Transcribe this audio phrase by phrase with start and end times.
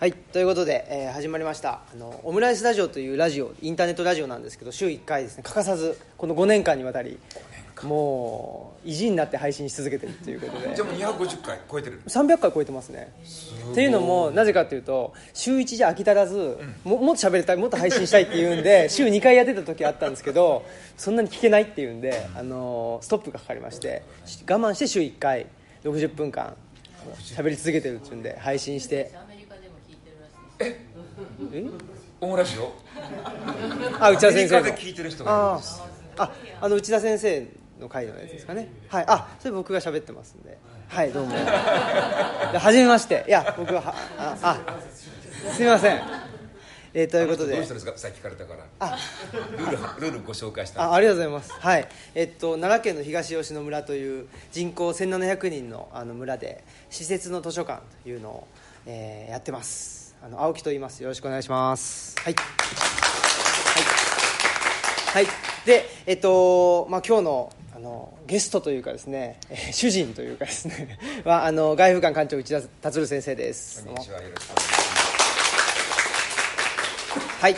[0.00, 1.80] はいということで、えー始まりました。
[1.92, 7.18] あのオムライスラジオというラジオインターネットラジオなんですけど週1回ですね欠かさずこの5年間にわたり
[7.82, 10.70] もう意地になって配信し続けてるということで。
[10.76, 13.12] じゃあもう250回超えてる300回超えてますね。
[13.72, 20.62] っていうのもなぜかというと週1じゃ飽き足らず、ももっと喋りたいもっと配信したいっていうんで 週2回やってた時あったんですけど
[20.96, 24.02] そんなに聞けないっていうんで、あのストップがかかりまして
[24.48, 25.46] 我慢して週1回
[25.82, 26.54] 60分間
[27.20, 29.10] 喋り続けてるっていうんで配信して
[30.58, 31.70] てるらしいですえ
[32.20, 32.72] オムラジオ
[34.00, 34.66] あ内田先生の。
[34.68, 35.82] 聞いてる人がいるんあです。
[36.18, 37.46] ああの内田先生
[37.80, 38.68] の回のやつですかね。
[38.88, 39.04] はい。
[39.06, 40.58] あそれ僕が喋ってますんで。
[40.88, 41.30] はいどうも。
[41.32, 41.38] で
[42.58, 43.24] はじめまして。
[43.28, 44.58] いや僕ははああ
[45.54, 46.00] すみません。
[46.94, 47.54] えーということで。
[47.54, 47.96] どうしたんですか？
[47.96, 48.64] さっき聞かれたから。
[48.80, 48.98] あ。
[49.52, 50.82] ルールルールご紹介した。
[50.90, 51.52] あありがとうございます。
[51.52, 51.88] はい。
[52.16, 58.48] えっと奈良県の東吉野村という人口1700人のあの村で施設の図書館というのを、
[58.86, 61.00] えーやってますあの青木と言います。
[61.00, 62.16] よろしくお願いします。
[62.18, 62.34] はい。
[65.14, 65.34] はい、はい、
[65.64, 73.84] でえっとまあ今日のあのゲストというかですね、えー主人というかですね はあの外風館館長内田達先生です。
[73.84, 74.20] こんにちは。
[74.20, 74.78] よろしくお願いします
[77.40, 77.56] はい。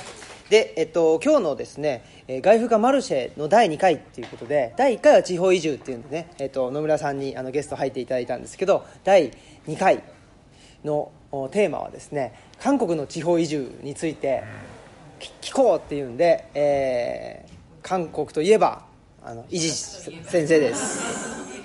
[0.50, 9.32] で、えっと、今日のですね、えー外風化マルシェの第2回ということで第1回は地方移住っていうんでね、えっと、野村さんにあのゲスト入っていただいたんですけど第
[9.66, 10.02] 2回
[10.84, 14.42] のおテーマはですね韓国の地方移住について
[15.18, 17.50] き聞こうっていうんで、えー
[17.82, 18.84] 韓国といえば
[19.24, 21.00] あの伊地先生です。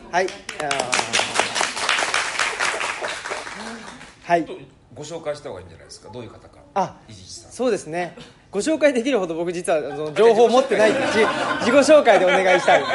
[0.10, 0.28] はい。
[4.24, 4.46] はい。
[4.94, 6.10] ご紹介した方がいいんじゃないですか？
[6.10, 6.60] どういう方か。
[6.74, 7.52] あ伊地知さん。
[7.52, 8.16] そうですね。
[8.50, 11.06] ご紹介できるほど僕実はその情報を持ってないんでじ
[11.66, 12.82] 自己紹介でお願いしたい。
[12.82, 12.86] お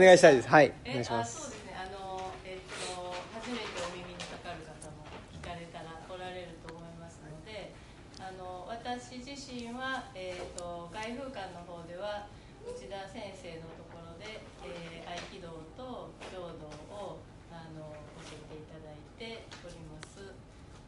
[0.00, 0.48] 願いしたいです。
[0.48, 0.72] はい。
[0.86, 2.58] お願えいしますあそうですねあのえっ
[2.96, 5.04] と初めてお耳にかかる方も
[5.36, 7.74] 聞かれたらおられると思いますので
[8.18, 12.24] あの私自身は、えっと外風館の方では
[12.68, 17.16] 内田先生のところで、えー合気道と浄土を
[17.48, 17.80] あの
[18.20, 20.20] 教えていただいております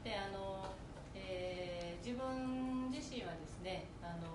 [0.05, 0.69] であの、
[1.17, 4.29] えー自分自身はですねあの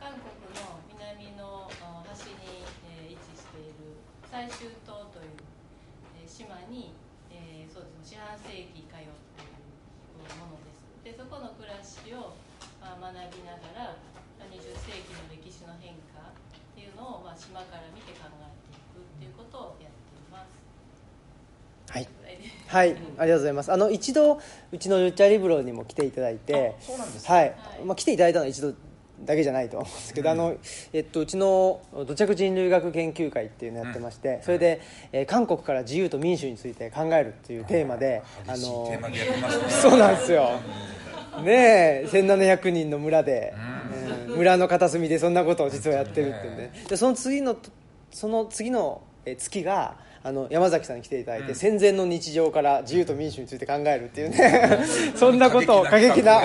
[0.00, 4.00] 韓国の南のあ端に、えー位置している
[4.32, 5.36] 最終島という、
[6.16, 6.96] えー島に、
[7.28, 9.12] えーそうですね四半世紀通っている
[10.40, 12.32] ものですでそこの暮らしを、
[12.80, 14.00] まあ、学びながら
[14.40, 16.32] まあ20世紀の歴史の変化っ
[16.74, 20.56] ていうのを、まあ、島から見て考えていくっていうことをやっています。
[21.92, 22.08] はい。
[22.66, 22.96] はい。
[23.18, 23.72] ありがとうございます。
[23.72, 24.40] あの一度
[24.72, 27.32] うちのルッチャリブロにも来ていただいてそうなんですか？
[27.34, 27.54] はい、はい。
[27.84, 28.72] まあ、来ていただいたのは一度
[29.22, 30.56] だけじゃないと思うんですけど、あの
[30.94, 34.80] えっと、うちの土着人類学研究会っていうのをやってまして、それで、
[35.12, 39.70] えー韓国から自由と民主について考えるっていうテーマであのテーマでやってますね。
[39.70, 40.60] そうなんですよ
[41.42, 43.80] ねえ1700人の村で、うん
[44.30, 46.56] 村の片隅でそんなことを実はやってるっていうん。
[46.56, 47.56] ででその次の
[48.10, 54.84] その次のえ月があの山崎さんに来ていただいて、戦前の日常から自由と民主について考えるっていうね。
[55.16, 56.42] そんなことを過過激な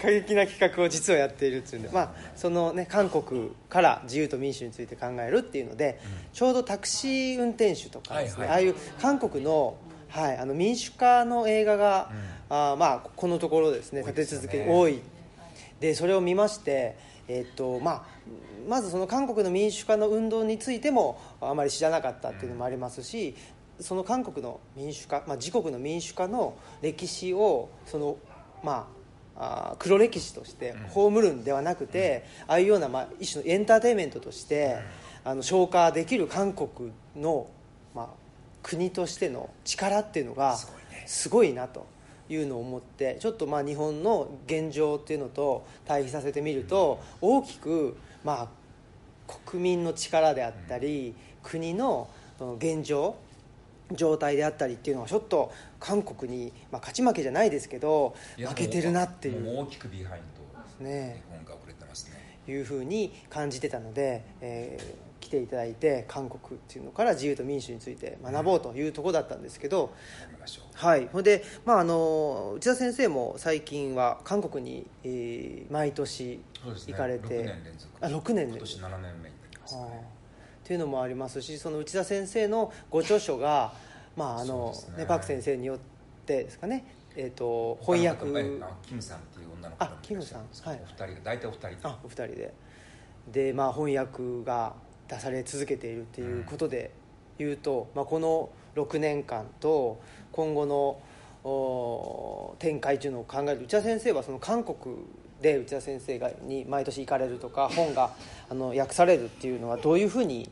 [0.00, 6.00] 過激な企画を実はやっているっていうんで、まあそのね、韓国から自由と民主について考えるっていうので、
[6.32, 8.64] ちょうどタクシー運転手とかですね、はいはい。
[8.68, 9.76] ああいう韓国の,、
[10.08, 12.10] はい、あの民主化の映画が、
[12.48, 15.00] あーまあ、このところですね立て続けに多い。
[15.80, 16.96] でそれを見まして、
[17.28, 18.04] えっとまあ、
[18.68, 23.34] まずその韓国の民主化の運動についてもあまり知らなかったっていうのもありますし、
[23.80, 28.16] その韓国の民主化、まあ、自国の民主化の歴史をその、
[28.62, 28.88] ま
[29.36, 34.78] あ、あー黒歴史として葬るんではなくて、ああいうような、まあ、一種のエンターテインメントとして、
[35.24, 37.48] あの消化できる韓国の、
[37.94, 38.23] まあ、
[38.64, 40.56] 国としての力っていうのが
[41.06, 41.86] すごいなと
[42.30, 48.48] いうのを思ってちょっとまあ日本の現状っていうのと対比させてみると大きくま
[49.28, 52.08] あ国民の力であったり国の
[52.58, 53.16] 現状
[53.92, 60.22] 状態であったりっていうのはちょっと韓国に、まあ、勝ち負けじゃないですけど負けてるなっていう大きくビハイン
[60.78, 61.22] ドね。
[61.28, 62.38] 日本が遅れてますね。
[62.48, 69.94] いうふうに感じてたので、えー来ていただいて韓国っていうのから自由と民主について学ぼうというところだったんですけど、
[70.74, 76.92] はい、ほんで、まあ、あの内田先生も最近は韓国に、えー毎年そうですね。
[76.92, 77.94] 行かれて、6年連続。
[78.00, 79.86] あ6年連今年続7年目になりますはあ。
[79.86, 80.04] ね
[80.64, 83.72] っていうのもありますしその内田先生のご著書が、
[84.16, 84.98] まああのね。
[84.98, 85.78] ね、パク先生によっ
[86.26, 86.84] てですかね、
[87.16, 88.26] えー、と翻訳。
[88.86, 90.38] キムさんっていう女の子あキムさん。
[90.40, 90.80] はい。
[90.82, 91.76] お二人が大体お二人で。
[91.82, 92.54] あお二人で。
[93.28, 94.74] で、まあ、翻訳が
[95.08, 96.90] 出され続けているっていうことで
[97.38, 100.00] 言うと、まあ、この6年間と
[100.32, 101.00] 今後の
[101.44, 104.76] お展開というのを考える内田先生はその韓国
[105.42, 108.12] で内田先生がに毎年行かれるとか本が
[108.48, 110.50] あの訳されるっていうのはどういうふうに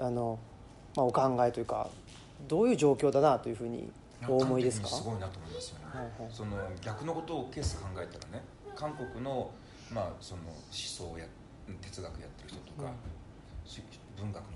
[0.00, 0.38] あの、
[0.96, 1.88] まあ、お考えというか
[2.48, 3.90] どういう状況だなというふうに
[4.26, 4.88] お思いですか？
[4.88, 6.32] すごいなと思いますよね、はいはい。
[6.32, 8.42] その逆のことをケース考えたらね
[8.74, 9.50] 韓国の,、
[9.92, 11.26] まあその思想をや
[11.82, 12.92] 哲学やってる人とか、し
[14.16, 14.48] 文学の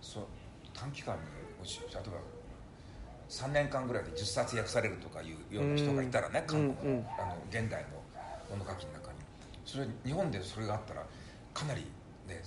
[0.00, 0.24] そう
[0.74, 1.20] 短期間に
[1.66, 2.36] 例えば
[3.28, 7.88] 3年間ぐらいで10冊訳されるとかいうような人がいたらね、うん韓国の,、うんあの現代の
[8.50, 9.18] 物書きの中に。
[9.64, 11.04] それ日本でそれがあったら
[11.52, 11.80] かなり
[12.28, 12.40] ね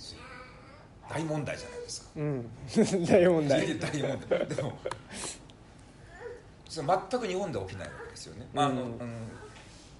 [1.10, 2.10] 大問題じゃないですか。
[2.16, 2.50] うん。
[3.04, 3.66] 大問題。
[3.78, 4.46] 大問題。
[4.46, 4.78] でも
[6.66, 8.88] それ全く日本で起きないわけですよね、まああのうん。
[8.88, 9.28] うん。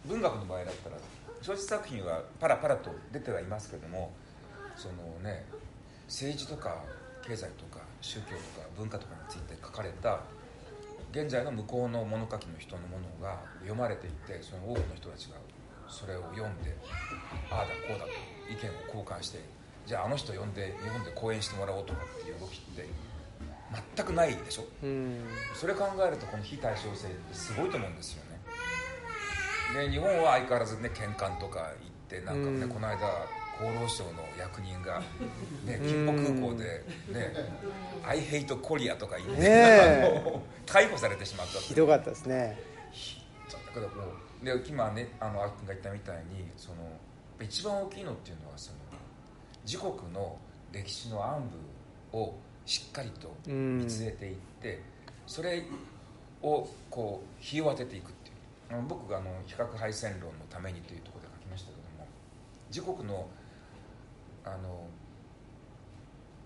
[0.07, 0.97] 文学の場合だったら
[1.43, 4.13] 小説作品はパラパラと出てはいますけども
[4.81, 5.45] そのね
[6.09, 6.83] 政治とか
[7.21, 10.21] 経済とか宗教とか文化とかについて書かれた
[11.13, 15.37] 現在の向こうの物書きの人のものが読まれていてその多くの人たちが
[15.87, 16.75] それを読んで
[17.51, 18.11] ああだこうだと
[18.49, 19.45] 意見を交換して
[19.85, 22.89] じゃああの人呼んで日本で講演してもらおうとかっていう動きって
[23.97, 24.65] 全くないでしょ？
[24.83, 25.25] うん。
[25.55, 28.25] それ考えるとこの非対称性ってすごいと思うんですよ
[29.75, 29.87] ね。
[29.87, 31.75] で日本は相変わらずね喧嘩とか行っ
[32.09, 32.69] てなんかね、うん。
[32.69, 32.99] この間
[33.61, 35.01] 厚労省の役人が、
[35.67, 36.65] ね、金浦空港で
[37.13, 37.35] ね
[38.03, 42.57] 「I hate Korea」とか言って、ね逮捕されてしまったひどかったですね
[43.75, 46.77] だからもうで今ねあのあっくんが言ったみたいにその
[47.41, 48.79] 一番大きいのっていうのはその
[49.65, 50.39] 自国の
[50.73, 51.51] 歴史の暗
[52.13, 52.35] 部を
[52.65, 54.81] しっかりと見据えていって、
[55.27, 55.65] それ
[56.43, 58.35] をこう日を当てていくっていう
[58.71, 62.07] あの僕があの比較敗戦論のためにというところで書きましたけども
[62.69, 63.27] 自国の
[64.45, 64.87] あの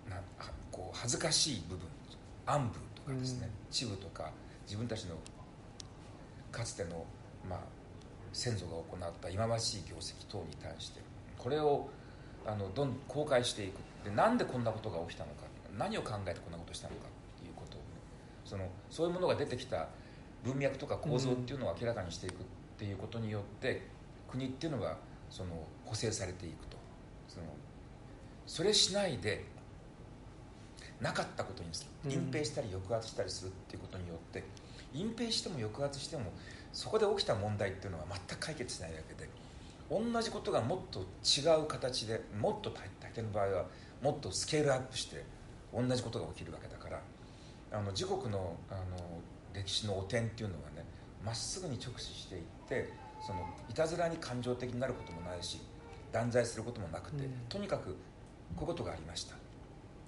[0.09, 1.87] なはこう恥ずかしい部分
[2.45, 4.31] 暗部とかですね、恥部とか
[4.65, 5.15] 自分たちの
[6.51, 7.05] かつての、
[7.49, 7.59] まあ、
[8.31, 11.01] 先祖が行った忌まわしい業績等に対して
[11.37, 11.89] これを
[12.45, 13.79] あのどんどん公開していく。
[14.03, 15.47] でなんでこんなことが起きたのか
[15.77, 17.85] 何を考えてこんなことをしたのかっていうことを、ね、
[18.45, 19.87] そのそういうものが出てきた
[20.43, 22.37] 文脈とか構造っていうのを明らかにしていくっ
[22.77, 23.87] ていうことによって、
[24.29, 24.97] 国っていうのは
[25.29, 25.49] その
[25.85, 26.74] 補正されていくと
[28.45, 29.43] それしないで
[31.01, 32.11] なかったことにすうん。
[32.11, 34.43] る隠蔽したり抑圧したりするっていうことによって
[34.93, 36.31] 隠蔽しても抑圧しても
[36.71, 39.29] そこで起きた問題っていうのは全く解決しないわけで
[39.89, 43.65] 同じことがもっと違う形でもっと大大抵の場合は
[44.01, 45.23] もっとスケールアップして
[45.73, 47.01] 同じことが起きるわけだから
[47.71, 48.81] あの自国のあの
[49.53, 50.83] 歴史の汚点っていうのはね
[51.23, 52.89] まっすぐに直視していって
[53.25, 53.39] その
[53.69, 55.61] いたずらに感情的になることもないし
[56.11, 57.31] 断罪することもなくて、うん。
[57.49, 57.95] とにかく
[58.55, 59.35] こういうことがありました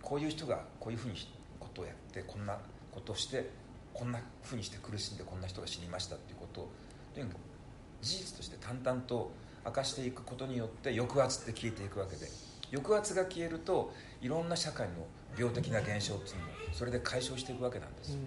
[0.01, 1.15] こういう人がこういうふうに
[1.59, 2.57] ことをやってこんな
[2.91, 3.49] ことをして
[3.93, 6.69] こんなふうにして苦しんでこんな人が死にましたっていうことを
[7.13, 7.37] とにかく
[8.01, 9.31] 事実として淡々と
[9.65, 12.27] 明かしていくことによって抑圧って消えていくわけで
[12.71, 14.93] 抑圧が消えるといろんな社会の
[15.37, 18.13] 病的な現象っていうのもそれで解消していくわけなんです。
[18.13, 18.19] よ、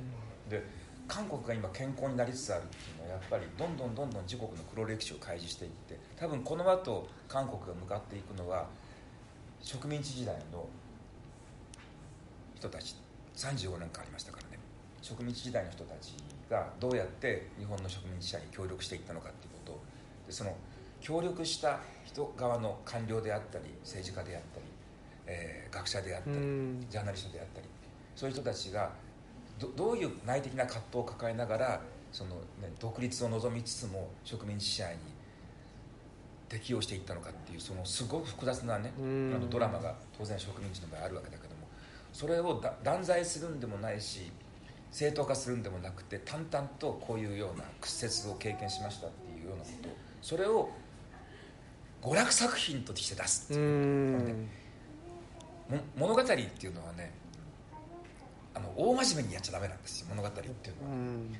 [0.49, 0.63] で
[1.09, 8.69] 韓国が今健康になりつつあるっていうのはやっぱりどんどんどんどん自国の黒歴史を開示していって多分この後韓国が向かっていくのは
[9.63, 10.67] 植民地時代の
[12.57, 12.97] 人たち
[13.37, 14.59] 35年間ありましたからね。
[15.01, 16.15] 植民地時代の人たち
[16.51, 19.81] がどうやって日本の植民地社に協力していったのかっていうこと。
[20.27, 20.55] でその
[21.01, 24.67] 協力した人側の官僚であったり政治家であったり、
[25.27, 26.87] えー学者であったり、うん。
[26.91, 27.67] ジャーナリストであったり
[28.17, 28.91] そういう人たちが
[29.59, 31.81] どどういう内的な葛藤を抱えながら
[32.13, 35.01] その、ね、独立を望みつつも植民地支配に
[36.51, 39.33] 適応していったのかっていうそのすごく複雑なねうん。
[39.35, 41.67] あのドラマが当然植民地の場合あるわけだけども
[42.13, 44.31] それをだ断罪するんでもないし
[44.91, 49.89] 正当化するんでもなくて淡々とこういうような屈折を経験しましたっていうようなこと
[50.21, 50.69] それを
[52.03, 54.49] 娯楽作品として出すってういう、ん。
[55.71, 57.13] も物語っていうのはね
[58.55, 61.35] あの大真面目にやっちゃダメなんですよ物語っていうのは、うん。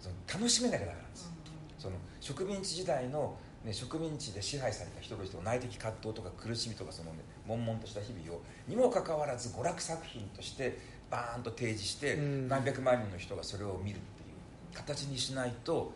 [0.00, 1.30] その楽しめなきゃダメなんです。
[1.78, 7.18] その植民地時代の、ね、植民地で支配された人々の内的葛藤とか苦しみとかその、ね、
[7.48, 10.78] 悶々とした日々をにもかかわらず娯楽作品として
[11.10, 12.48] バーンと提示して、うん。
[12.48, 15.92] 何百万人の人がそれを見るっていう形にしないと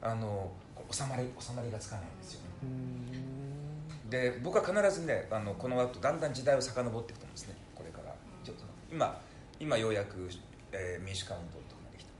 [0.00, 0.50] あの
[0.90, 2.46] 収まり収まりがつかないんですよね。
[2.62, 4.10] うん。
[4.10, 7.54] で僕は必ずねあのこの後だんだん時代を遡っていくと思うんですね。
[7.74, 8.14] これから。
[8.42, 9.20] ちょっと今
[9.58, 10.28] 今ようやく、
[10.72, 12.10] えー民主化運動とかができた。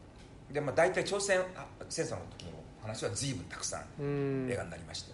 [0.52, 4.48] で、まあ、大体朝鮮あ戦争の時の話は随分たくさんうん。
[4.50, 5.12] 映画になりまして、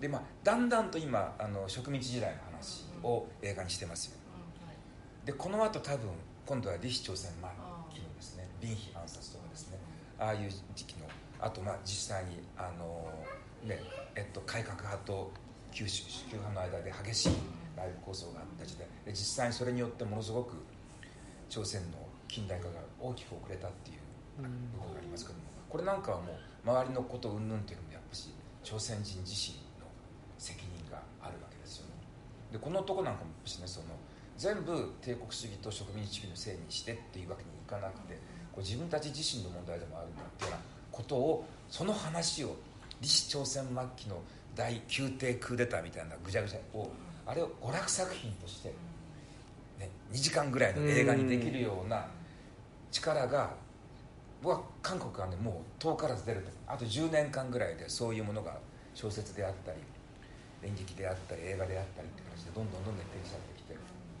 [0.00, 4.16] でまあ、だんだんと今あの植民地時代の話を映画にしてますよ。
[5.24, 6.08] でこの後多分
[6.46, 7.40] 今度は李氏朝鮮末
[7.94, 9.78] 期のですね林妃暗殺とかですね
[10.18, 11.06] ああいう時期の
[11.40, 13.12] あとまあ実際にあの、
[13.64, 13.80] ね
[14.16, 15.30] えっと、改革派と
[15.70, 17.28] 旧宗教派の間で激しい
[17.76, 20.54] 内部構想があった時代で実際にそれによってものすごく
[21.48, 24.50] 朝鮮の近代化が大きく遅れたっていう部分
[24.92, 28.30] がありますけどもこれなんかはもう周りのこと云々っていうのもやっぱし
[28.62, 29.86] 朝鮮人自身の
[30.38, 31.92] 責任があるわけですよね。
[32.52, 33.86] でこのとこなんかもしねその
[34.38, 38.14] 全部帝国主義と植民地主義のせいにしてっていうわけにいかなくて
[38.52, 42.56] こう自分たち自身の問題でもあるんだっていうようなことをその話を
[43.00, 44.20] 李氏朝鮮末期の
[44.54, 46.90] 第宮廷クーデターみたいなぐちゃぐちゃを
[47.26, 48.68] あれを娯楽作品として、
[49.78, 52.06] ね、2時間ぐらいの映画にできるような
[52.90, 53.50] 力が
[54.42, 58.58] 僕は韓国はねもう遠からず出るとあと10年間ぐらいでそういうものが
[58.94, 59.78] 小説であったり
[60.64, 63.76] 演劇であったり映画であったりって感じでどんどんどんどん転写ってきて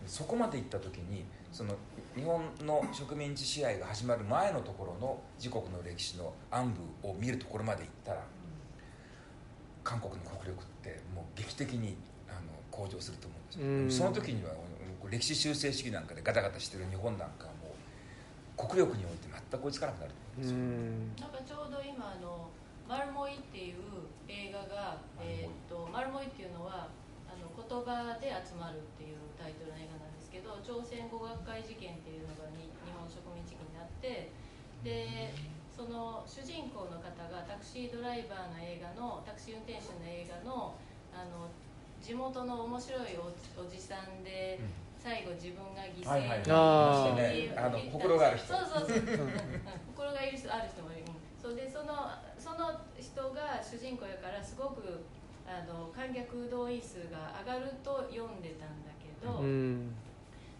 [0.06, 1.74] そこまで行った時にその
[2.14, 8.22] 日本の植民地支配が始まる前のところの自国の歴史の暗部を見るところまで行ったら
[9.82, 11.96] 韓国の国力ってもう劇的に
[12.28, 14.50] あの向上すると思うんですよ、その時には
[15.10, 17.74] 歴史修正主義なんかでガタガタしてる日本なんかはも
[18.56, 22.48] う国力において全く追いつかなくなると思うんですよなんかちょうど今あの
[22.88, 26.88] 「マルモイ」っていう映画が「えー、っとマルモイ」っていうのは
[27.28, 34.32] あの言葉で集まるっていうタイトルの映画なんですけど朝鮮語学会事件っていうのがに日本植民地期になって
[34.80, 35.36] で
[35.68, 40.72] その主人公の方がタクシードライバーの映画のタクシー運転手の映画の
[41.12, 41.52] あの
[42.00, 43.30] 地元の面白いお
[43.62, 44.58] おじさんで、
[45.02, 47.50] 最後自分が犠牲になって、はい。
[47.50, 48.54] はい、あの心がある人。
[48.54, 49.02] そうそうそう
[49.90, 51.02] 心がいる人ある人もいる
[51.42, 55.02] そうでそのその人が主人公やからすごく
[55.42, 59.94] あの観客動員数が上がると読んでたんだけど、うん。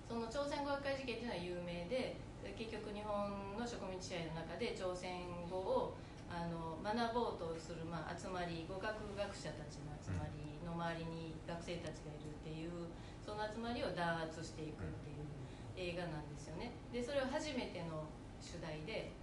[0.08, 2.18] その朝鮮語学会事件っていうのは有名で
[2.58, 5.94] 結局日本の植民地支配の中で朝鮮語を
[6.28, 12.90] あの学ぼうとする、まあ、集まり語学学者たちの集まりの周りに学生たちがいるっていう
[13.25, 16.75] その集まりを弾圧していくっていう映画なんですよね。
[16.93, 18.05] でそれは初めての
[18.43, 19.14] 主題で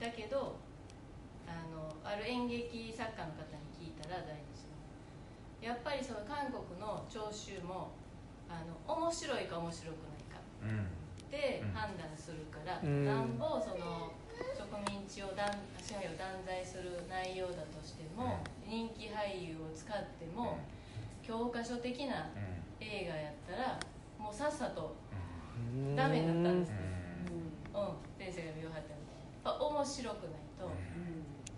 [0.00, 0.56] だけど
[1.44, 4.68] あのある演劇作家の方に聞いたら第二次
[5.60, 7.92] やっぱりその韓国の聴衆も
[8.48, 10.88] あの面白いか面白くないかうん。
[11.30, 13.04] で判断するから、うん。
[13.04, 14.12] なんぼその
[14.56, 15.44] 植民地を断
[15.76, 20.58] 支配を断罪する内容だとしても、人気俳優を使っても、
[21.22, 22.47] 教科書的なうん
[22.80, 23.78] 映画やったら
[24.18, 24.96] もうさっさと
[25.74, 25.96] うん。
[25.96, 26.72] ダメだったんです
[27.74, 27.80] うん。
[27.80, 27.88] うん。
[28.18, 30.70] 先生が言わはったみたいにやっぱ面白くないと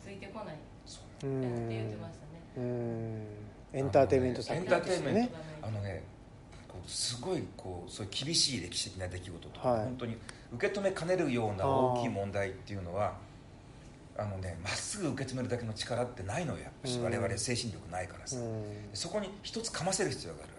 [0.02, 0.56] ついてこない。
[0.86, 3.26] そううってん言ってましたね、うん。
[3.72, 5.58] エンターテインメント作エン品ターテインメントですよね。
[5.62, 6.02] あのね
[6.68, 9.84] こうすごいこうそういう厳しい歴史的な出来事とか、はい。
[9.84, 10.16] 本当に
[10.52, 13.14] 受け止めかねるような大きい問題っていうのは
[14.18, 17.04] あのねまっすぐ受け止めるだけの力ってないのよやっぱし、うん。
[17.04, 18.64] 我々精神力ないからさ、うん。
[18.94, 20.49] そこに一つかませる必要がある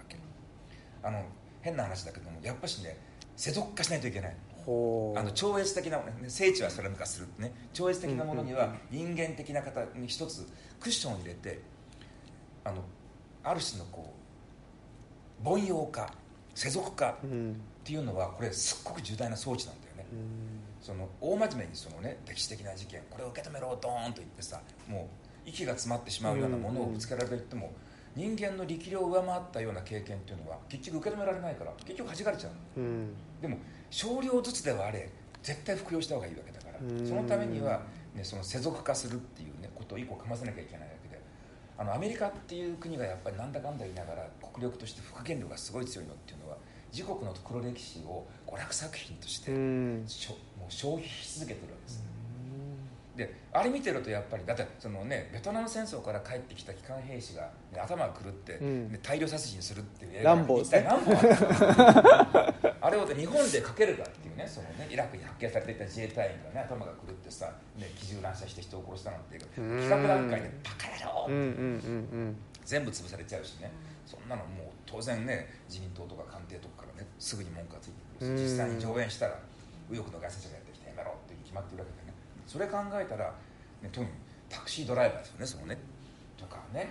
[1.03, 1.23] あの
[1.61, 2.97] 変な話だけどもやっぱしね
[3.35, 4.35] 世俗化しないといけない。
[4.63, 6.03] あの超越的なね。
[6.27, 7.51] 聖地はそれ化するね。
[7.73, 10.47] 超越的なものには人間的な方に一つ
[10.79, 11.59] クッションを入れて
[12.63, 12.83] あの
[13.43, 14.13] ある種のこ
[15.43, 16.13] う凡庸化
[16.53, 20.05] 世俗化っうんていうのはこれすっごく重大な装置なんだよね。
[20.13, 20.61] うん。
[20.79, 25.09] その大真面目にそのね歴史的な事件これを受け止めろドーンと言ってさも
[25.45, 27.73] う息が詰まってしまうようなものをぶつけられていっても
[28.15, 32.79] 人間の力量を上回ったような経験っていうのは結局受け止められないから結局弾かれちゃう。
[32.79, 33.13] のうん。
[33.41, 33.57] でも
[33.89, 35.09] 少量ずつではあれ
[35.41, 37.07] 絶対服用した方がいいわけだからうん。
[37.07, 37.81] そのためには、
[38.13, 41.21] ね、その世俗化するっていう、ね、ことを一個かませなきゃいけないわけで
[41.77, 46.57] あのアメリカっていう国がやっぱりなんだかんだ言いながら国力として復権力がすごい強いのっていうのは
[46.91, 50.03] 自国の黒歴史を娯楽作品として、うん。
[50.05, 52.03] しょもう消費し続けてるわけです、
[53.15, 57.41] であれ見てるとやっぱりだってそのねベトナム戦争から帰ってきた機関兵士が、
[57.73, 58.91] ね頭が狂って、うん。
[58.91, 69.79] ね大量殺人するっていう映ランボーですね一体何本 あれを日本で書けるかっていうねそのねイラクに発見されていた自衛隊員がね頭が狂ってさ、ね、機銃乱射して人を殺したなんていううん。
[69.79, 71.25] 企画段階でバカ野郎！
[71.27, 71.47] うんうんう
[72.29, 73.71] ん全部潰されちゃうしね。
[74.05, 78.35] そんなのもう当然ね自民党とか官邸とかからねすぐに文句がついてくるしうん。
[78.43, 79.39] 実際に上演したら
[79.89, 82.00] 右翼の外政者がやってきてやめろっていうに決まってるわけ
[82.51, 83.33] それ考えたら、
[83.81, 84.11] ね、特に
[84.49, 85.77] タクシードライバーですよねそのね。
[86.37, 86.89] とかね。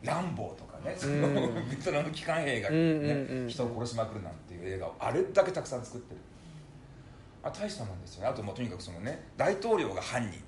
[0.00, 1.68] ランボーとかね、そのうん。
[1.68, 6.20] ベトナム機関兵が、ねうんうんうん人を殺しまくるなんていう映画をあれだけたくさん作ってる。
[7.42, 8.28] あ大したもんですよね。
[8.28, 10.40] あともうとにかくそのね大統領が犯人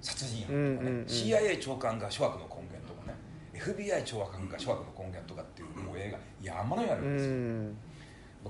[0.00, 1.04] 殺人犯とかね、うんうんうん。
[1.06, 3.14] CIA 長官が諸悪の根源とかね。
[3.54, 7.76] FBI 長官が諸悪の根源とかっていうもう映画山のようにあるうんですよ、ん。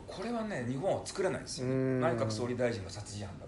[0.06, 2.00] これはね日本は作れないですよ、うん。
[2.00, 3.44] 内閣総理大臣が殺人犯だ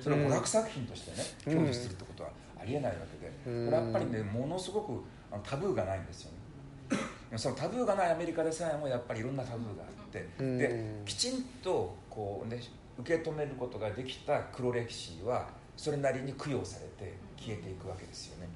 [0.00, 1.16] それを娯楽作品としてね
[1.46, 1.58] うん。
[1.58, 2.30] 表現するってことは
[2.60, 3.64] ありえないわけでうん。
[3.66, 5.02] これはやっぱりねものすごく
[5.42, 7.38] タブーがないんですよね。
[7.38, 10.58] そのタブーがないアメリカでさえもやっぱりいろんなタブーがあってうん。
[10.58, 12.60] できちんとこう、ね、
[12.98, 18.48] 受け止めることができた黒歴史はそれなりに供養されて消えていくわけですよね。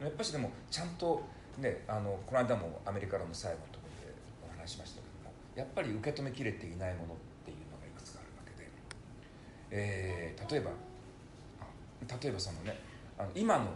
[0.00, 1.22] やっぱしでもちゃんと
[1.58, 4.14] ねあのこの間もアメリカの最後のところで
[4.46, 8.68] お話ししましたけどもやっぱり受け止めきれていないものっていうのがいくつかあるわけで、
[9.70, 10.70] えー例えば
[11.60, 12.78] あ例えばそのね
[13.18, 13.66] あの今の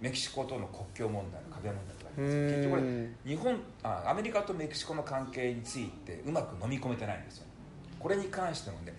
[0.00, 7.46] メキシコとの国境問題の壁問題とかあります結局これ日本あアメリカとメキシコの関係についてうまく飲み込めてないんですよ。
[8.00, 8.94] これに関してもね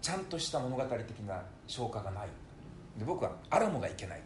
[0.00, 2.28] ちゃんとした物語的な消化がない。
[2.98, 4.20] で僕はアラモがいけない。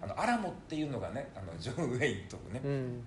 [0.00, 3.04] あのアラモっていうのがねあのジョン・ウェインとねうん。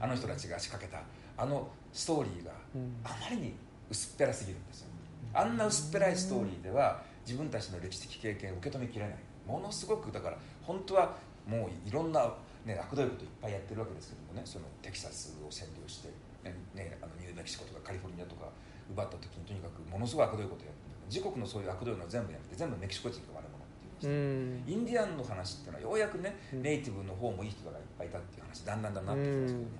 [0.00, 1.02] あの人たちが仕掛けた
[1.42, 2.96] あのストーリーがうん。
[3.04, 3.54] あまりに
[3.88, 4.88] 薄っぺらすぎるんですよ
[5.34, 9.16] あんな薄っぺらいストーリーでは自分たちの歴史的経験を受け止めきれない。
[9.46, 12.32] ものすごくだから本当はもういろんな、
[12.64, 14.42] ね、悪どいこといっぱいやってるわけですけどもね。
[14.44, 16.08] そのテキサスを占領して、
[16.44, 18.46] ねね、あのニューメキシコとかカリフォルニアとか
[18.90, 20.96] 奪った時にとにかくものすごい悪どいことをやってる。
[21.08, 23.62] 自国のそういう悪どいのを全部やめて全部メキシコ人が悪者
[24.02, 26.62] インディアンの話っていうのはようやくね、うん。
[26.62, 29.70] ネイティブの方もいい人がいっぱいいたっていう話だんだんだんだんなってきますけども、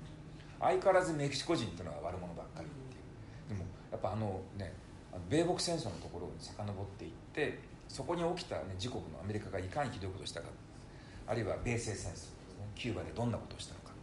[0.61, 3.59] 相変わらずメキシコ人っていうのは悪者ばっかりっていう。
[3.59, 4.73] でもやっぱあのね
[5.29, 10.49] 米国戦争のところに遡っていってそこに起きた、ね、自国のアメリカがいかにひどいことをしたか。
[11.27, 12.37] あるいは米西戦争ですね。
[12.75, 13.95] キューバでどんなことをしたのかと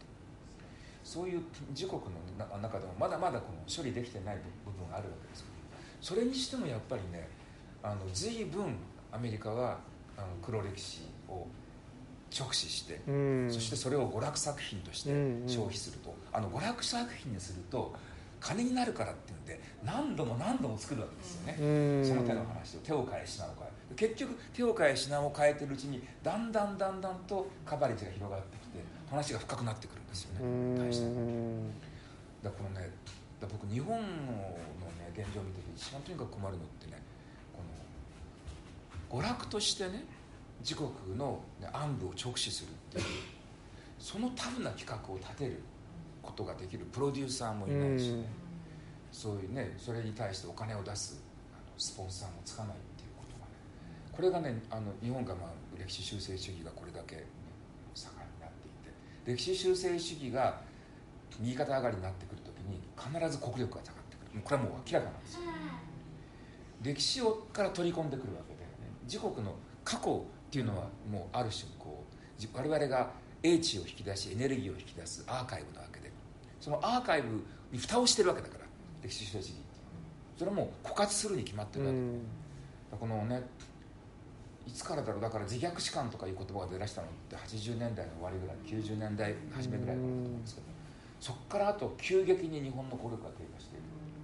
[1.04, 5.54] そういう自国のな中でもまだまだこの処理できてない部分があるわけですけど
[6.00, 7.28] それにしてもやっぱりね
[7.82, 8.76] あの随分
[9.12, 9.78] アメリカは
[10.16, 11.46] あの黒歴史を
[12.36, 13.48] 直視して、うん。
[13.50, 15.10] そしてそれを娯楽作品として
[15.46, 17.92] 消費すると、あの娯楽作品にすると
[18.40, 22.04] 金になるからっていうんで何度も何度も作るわけですよね、うん。
[22.04, 30.40] その手の話を手を変え品を変え結局手を変え品を変えてるうちにだんだんだんだんとカバレッジが広がってきて話が深くなってくるんですよね。
[30.42, 31.06] うん大して
[32.42, 32.90] だからこのね
[33.40, 34.06] だ僕日本の、ね、
[35.16, 37.02] 現状を見てて一番とにかく困るのってね
[39.10, 40.04] この娯楽としてね
[40.60, 43.04] 自国の、ね、暗部を直視するっていう
[43.98, 45.62] そのタフな企画を立てる
[46.22, 48.24] ことができるプロデューサーもいないしね、うん。
[49.12, 53.52] そういうねそれに対してお金を出すあのスポンサーもつかないっていうことがね。
[54.12, 57.26] これがねあの日本がまあ歴史修正主義がこれだけ、ね、
[57.94, 59.32] 盛んになっていて。
[59.32, 60.60] 歴史修正主義が
[61.38, 64.40] 右肩上がりになってくるときに必ず国力が下がってくる。
[64.42, 65.40] これはもう明らかなんですよ。
[66.82, 68.66] 歴史をから取り込んでくるわけで、ね、
[69.04, 69.54] 自国の
[69.84, 73.10] 過去っていうのはもうある種こうじ我々が
[73.42, 76.09] 英知を引き出しエネルギーを引き出すアーカイブなわけで
[76.60, 78.64] そのアーカイブに蓋をしてるわけだから
[79.02, 79.50] 歴史修正主義。
[79.50, 81.96] っていうのはそれはもう枯渇するに決まってるわけ。
[81.96, 82.20] で、うん。
[82.98, 83.42] このね
[84.66, 90.66] いつからだろうだから自虐史観とかいう言葉が出だしたのって80年代の終わりぐらい90年代初めぐらいだと思うんですけど
[91.18, 93.76] そこからあと急激に日本の語力が低下して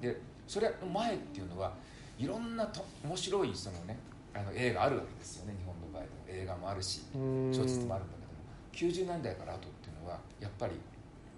[0.06, 0.14] いる。
[0.14, 1.72] でそれの前っていうのは
[2.18, 3.98] いろんなと面白いそのね
[4.34, 6.14] あの映画あるわけですよね日本の場合でも。
[6.28, 7.50] 映画もあるしうん。
[7.52, 9.06] 小説もあるんだけども。
[9.06, 10.74] 90年代から後っていうのはやっぱり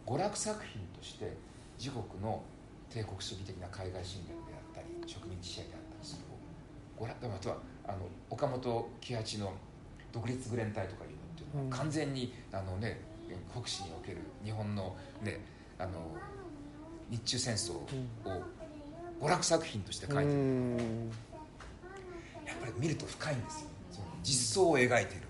[0.09, 1.37] 娯楽作品として
[1.79, 2.43] 自国の
[2.89, 6.23] 帝国主義的な海外侵略であったり植民地支配であったりする。
[6.99, 7.99] 娯楽あとはあの
[8.31, 9.53] 岡本喜八の
[10.11, 13.01] 独立グレン隊とかいうのっていうのはうん完全にあの、ね、
[13.53, 15.41] 国史における日本の,、ね、
[15.79, 15.91] あの
[17.11, 17.87] 日中戦争を
[19.21, 21.11] 娯楽作品として書いてる、うん。
[22.47, 23.69] やっぱり見ると深いんですよ。
[23.93, 25.28] その実相を描いている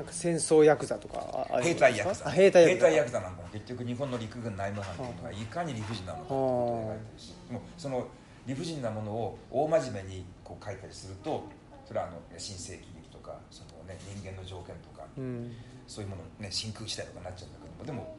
[0.00, 2.26] なんか戦争ヤクザとか兵隊ヤクザ。
[2.26, 3.20] あ兵隊ヤクザ。
[3.20, 7.34] なんかも結局日本の陸軍内務班というのがいかに理不尽なものかということを描いてるし。
[7.48, 8.08] でもその
[8.46, 11.44] 理不尽なものを大真面目にこう書いたりすると
[11.84, 15.52] それはあの新世紀劇とかその、ね、人間の条件とかうん。
[15.86, 17.84] そういうもの、ね、真空時代とかになっちゃうんだけども。
[17.84, 18.16] でも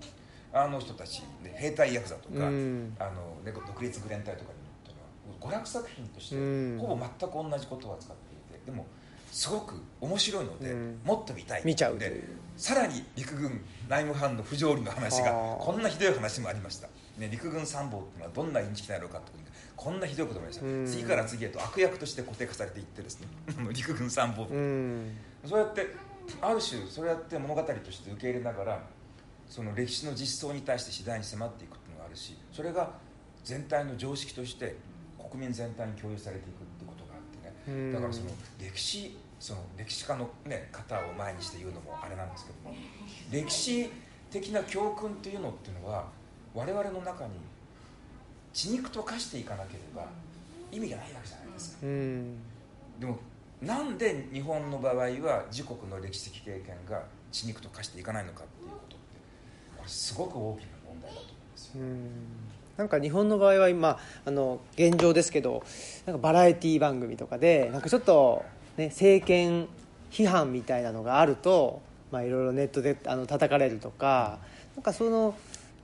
[0.53, 2.95] あの人たち、ね、兵隊ヤクザとか、うん。
[2.99, 6.77] あのね、独立グレン隊とかにというのは娯楽作品としてうん。
[6.77, 8.65] ほぼ全く同じことを扱っていて。
[8.69, 8.85] でも
[9.31, 10.99] すごく面白いので、うん。
[11.03, 11.61] もっと見たい。
[11.63, 12.23] 見ちゃうでう。
[12.57, 20.85] さらに陸軍内務班の不条理の話がこんなひどい話もありました、ね、陸軍参謀っていうのはどんなインチキなのかってことにこんなひどいこともありました、うん。
[20.85, 23.27] 次から次へと悪役として固定化されていってですね。
[23.73, 25.17] 陸軍参謀部うん。
[25.45, 25.87] そうやって
[26.41, 28.83] ある種そうやって物語として受け入れながら
[29.47, 32.91] その歴史の実相に対して次第に迫っていくっていうのがあるしそれが
[33.43, 34.75] 全体の常識として
[35.17, 37.75] 国民全体に共有されていくってことがあってね。
[37.75, 37.93] うん。
[37.93, 42.75] だからその歴史その歴史家の、ね、方を前にして言うのもあれなんですけども
[43.31, 43.89] 歴史
[44.29, 46.05] 的な教訓っていうのっていうのは
[46.53, 47.31] 我々の中に
[48.53, 50.05] 血肉と化していかなければ
[50.71, 52.35] 意味がないわけじゃないですか、うん。
[52.99, 53.17] でも
[53.63, 59.05] なんで日本の場合は自国の歴史的経験が血肉と化していかないのかっていうことって
[59.75, 61.71] これすごく大きな問題だと思うんですよ。
[61.77, 62.09] うん。
[62.77, 65.63] なんか日本の場合は今あの現状ですけど
[66.05, 68.45] なんかバラエティ番組とかでなんかちょっと、
[68.77, 69.67] ね、政権
[70.11, 71.81] 批判みたいなのがあると、
[72.11, 74.39] まあ、いろいろネットであの叩かれるとか
[74.75, 75.35] なんかその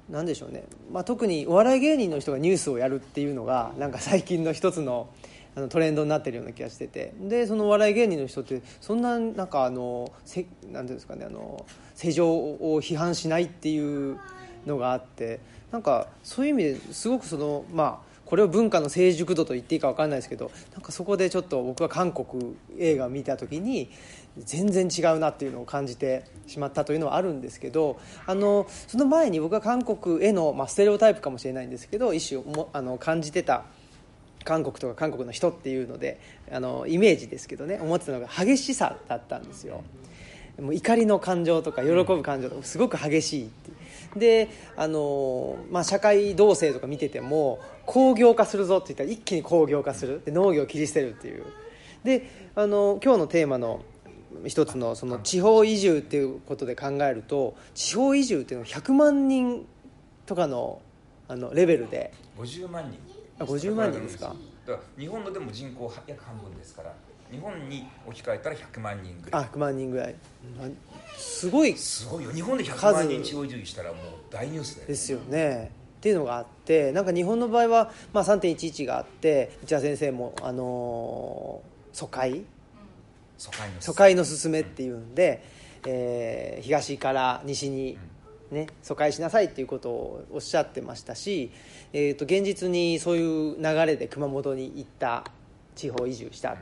[0.09, 5.09] なんでしょうね、まあ、特にお笑い芸人の人がニュースをやるっていうのがなんか最近の一つの
[5.55, 7.15] あのトレンドになってるような気がしてて。
[7.19, 14.19] でそのお笑い芸人の人ってそんななんかあのせなんていうんですかねあの世情を批判しないっていう
[14.67, 15.39] のがあって
[15.71, 23.89] なんかそういう意味ですごくそのまあこれを文化の成熟度と言っていいか分かんないですけどなんかそこでちょっと僕は韓国映画を見た時に
[24.37, 33.63] 全然違うなっていうのを感じてしまったというのはあるんですけどあのその前に僕は韓国への、まあ、ステレオタイプかもしれないんですけど一種もあの感じてた
[34.43, 36.19] 韓国とか韓国の人っていうので
[36.51, 39.83] あのイメージですけどね思ってたのが激しさだったんですよ。
[40.61, 43.77] もう怒りの感情とか喜ぶ感情とかすごく激しいって。
[44.15, 50.21] であの、まあ、社会動静とか見てても工業化するぞって言ったら一気に工業化する。
[50.23, 51.45] で農業を切り捨てるっていう。
[52.03, 53.81] であの今日のテーマの
[54.45, 59.65] 一つのその地方移住っていうことで考えると地方移住っていうのは100万人
[60.25, 60.81] とかの
[61.27, 62.13] あのレベルで。
[62.37, 62.99] 50万人。
[63.39, 64.35] あ50万人ですか？
[64.65, 66.93] だから日本のでも人口は約半分ですから
[67.31, 69.43] 日本に置き換えたら100万人ぐらい。
[69.43, 70.15] あ100万人ぐらい。
[70.59, 70.67] な
[71.15, 71.73] すごい。
[71.77, 72.31] すごいよ。
[72.31, 82.43] 日本で100万人地方移住したらもう大ニュースだよですよねっていうのがあってなんか日本の場合は、まあ、3.11があって内田先生も、あのー疎開。
[83.39, 85.43] 疎開の疎開の進めっていうんで、
[85.85, 87.97] えー東から西に、
[88.51, 91.51] ね、疎開しなさいっていうことをおっしゃってましたし、
[91.93, 95.23] えー、と現実にそういう流れで熊本に行った
[95.75, 96.57] 地方移住した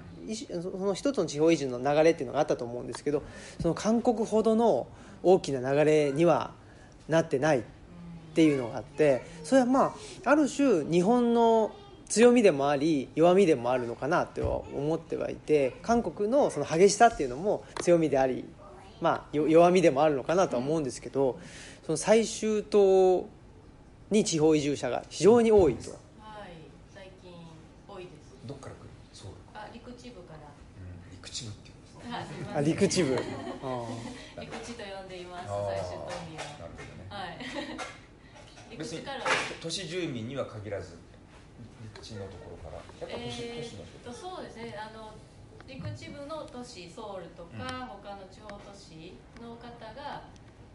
[0.61, 3.23] その一つの地方移住の流れっていうのがあったと思うんですけど
[3.61, 4.87] その韓国ほどの
[5.23, 6.51] 大きな流れには
[7.07, 7.63] なってない
[8.35, 9.95] っていうのがあってそれはま
[10.25, 11.71] あある種日本の
[12.09, 18.43] 強みでもあり弱みでもあるのかなっては思ってはいて韓国のその激しさっていうのも強みであり、
[18.99, 21.39] まあ、よ弱みでもあるのかなとは思うんですけど
[21.85, 23.25] その最終島
[24.11, 25.91] に地方移住者が非常に多いと。
[25.91, 25.99] はい
[26.93, 27.31] 最近
[27.87, 28.35] 多いです。
[28.45, 28.89] どっから来る？
[29.13, 29.37] ソウル。
[29.53, 30.39] あ陸地部から。
[30.41, 32.11] うん陸地部っていうんですね。
[32.11, 32.25] はい。
[32.25, 33.15] すいませんあ陸地部。
[33.15, 33.17] あ
[34.41, 39.19] 陸地と呼んでいます最終島民はなるほどねはい陸別に地から？
[39.61, 40.97] 都市住民には限らず
[41.95, 42.81] 陸地のところから。
[42.99, 44.13] やっぱ都市,、え都市の人。
[44.13, 44.75] そうですね。
[44.77, 45.13] あの
[45.67, 50.23] 陸地部の都市ソウルとか、他の地方都市の方が、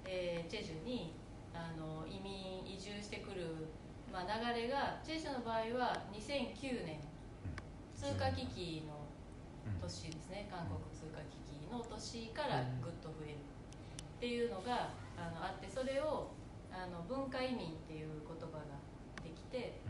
[0.04, 1.14] えーチェジュに
[1.54, 3.68] あの移民移住してくる、
[4.12, 6.98] まあ、流れがチェジュの場合は2009年
[7.94, 9.06] 通貨危機の
[9.80, 10.48] 年ですね。
[10.50, 16.30] 韓国通貨危機の年からぐっと増えるっていうのがあのあってそれを
[16.70, 18.78] あの文化移民っていう言葉が
[19.22, 19.82] できて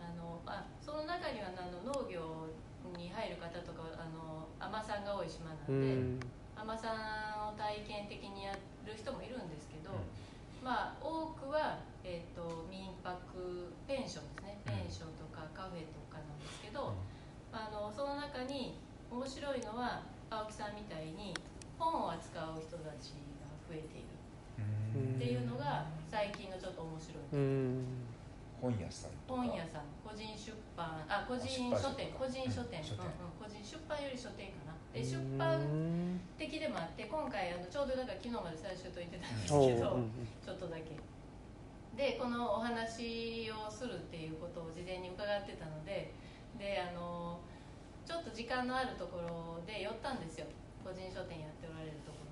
[0.00, 2.50] あのあその中にはあの農業
[2.98, 6.42] に入る方とかあの海女さんが多い島なうんでん。
[6.58, 9.94] 海女さんを体験的にやる人もいるんですけど、
[10.62, 14.60] まあ多くは、えー、と民泊ペンションですね。
[14.66, 16.94] ペンションとかカフェとかなんですけど、
[17.50, 18.78] あのその中に
[19.10, 21.34] 面白いのは青木さんみたいに
[21.78, 24.06] 本を扱う人たちが増えている。
[24.06, 24.11] うん
[24.58, 27.84] っていうのが最近のちょっと面白い、うん。
[28.60, 29.88] 本屋さん本屋さん。
[30.04, 31.02] 個人出版。
[31.08, 32.12] あ個人書店。
[32.12, 33.34] 個人書店,、うん。
[33.40, 34.72] 個人出版より書店かな。
[34.92, 35.56] で出版
[36.36, 40.04] 的でもあって今回あのちょうどだから昨日まで最終と言ってたんですおけど、う
[40.44, 41.00] ちょっとだけ。
[41.96, 46.12] でこのお話をするっていうことを事前に伺ってたので
[46.56, 47.40] であの
[48.04, 50.46] ちょっと時間のあるところで寄ったんですよ。
[50.84, 52.31] 個人書店やっておられるところ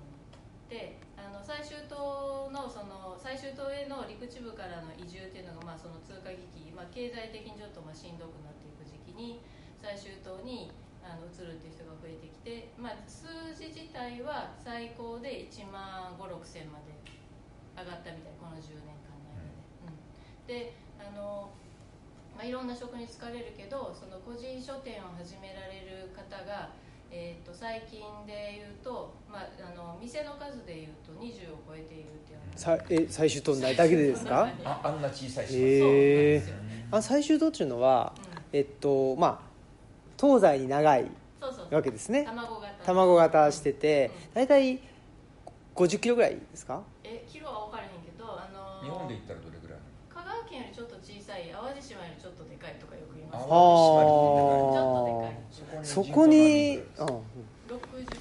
[0.71, 9.43] であの最終島のその最終島への陸地部からの移住っていうのが、まあ、その通貨危機、まあ、経済的にちょっとまあしんどくなっていく時期に
[9.75, 10.71] 最終島に
[11.03, 16.95] あの移るっていう人が増えてきて、まあ、数字自体は最高で1万5 6千まで
[17.75, 19.51] 上がったみたいこの10年間の間
[20.47, 21.51] で、うん、であの、
[22.31, 26.71] まあ、いろんな職に就かれるけどその個人書店を始められる方が、
[27.13, 34.49] えー、と最近で言うと、まあ、あの店の数で言うと20を超えているっていうのさえ最終島内だけでですか？
[34.63, 38.57] ああんな小さい島、へえそうなんですよあ最終島っていうのはうん。
[38.57, 39.51] えっとまあ
[40.19, 42.23] 東西に長いそうそうわけですね。
[42.25, 44.33] 卵型卵型しててうん。
[44.35, 44.79] 大体
[45.75, 46.81] 50キロぐらいですか？
[47.03, 53.43] えキロは分からへんけどあの日本で言ったらどれぐらい香川県よりちょっと小ささい淡路島よりちょっとでかいとかよく言います。
[53.43, 55.40] 淡ちょっとでかい
[55.83, 57.19] そこにあ60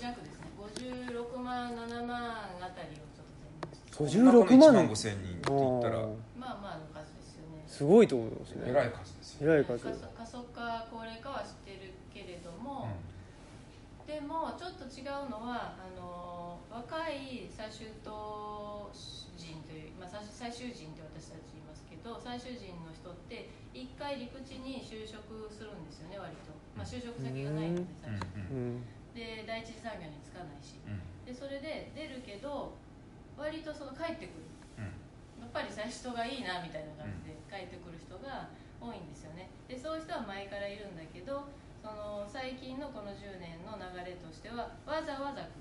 [0.01, 0.46] 弱ですね。
[0.59, 4.05] 56万7万あたりをちょっと。
[4.05, 4.75] 56 1万。
[4.75, 5.96] 万5千人って言ったら。
[6.38, 7.64] まあまあの数ですよね。
[7.66, 8.62] すごいと思いますね。
[8.66, 9.85] えらい数ですよ、えらい数。
[9.85, 12.88] 過疎化高齢化は知ってるけれども、
[14.07, 18.90] でもちょっと違うのはあの若い最終島
[19.38, 28.25] 人という、まあ、最最終人って私たち言いますけど最終人の人って一回陸地に就職するんですよね割と、まあ、就職先がないので最初。
[29.15, 30.79] で第一次産業に就かないし。
[30.87, 31.01] うん。
[31.27, 32.73] でそれで出るけど
[33.37, 34.47] 割とその帰ってくる。
[34.79, 34.85] うん。
[35.43, 38.49] やっぱり最初がいいなみたいな感じで帰ってくる人が
[38.81, 39.51] 多いんですよね。
[39.69, 41.45] でそういう人は前からいるんだけど
[41.83, 45.53] その最近のこの10年の流れとしてはわざわざ来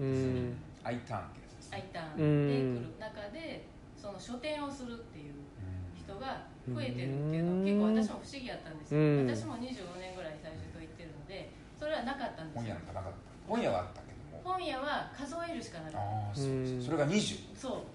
[0.00, 0.06] る。
[0.06, 0.56] うん。
[0.82, 2.48] アイターンってやつです I ターうん。
[2.48, 3.66] ンで来る中で
[4.00, 9.00] その書店をするっていううん人が増えてるっていうのは結構私も不思議やったんですよ。
[9.00, 9.26] うん。
[9.26, 12.76] 私も25年ぐらい最初と言ってるのでそれはなかったんで本すよ。
[12.76, 13.18] 屋なんかなかった。
[13.48, 14.42] 本屋はあったけども。
[14.44, 15.98] 本屋は数えるしかなかった。
[15.98, 17.86] ああそれが20そ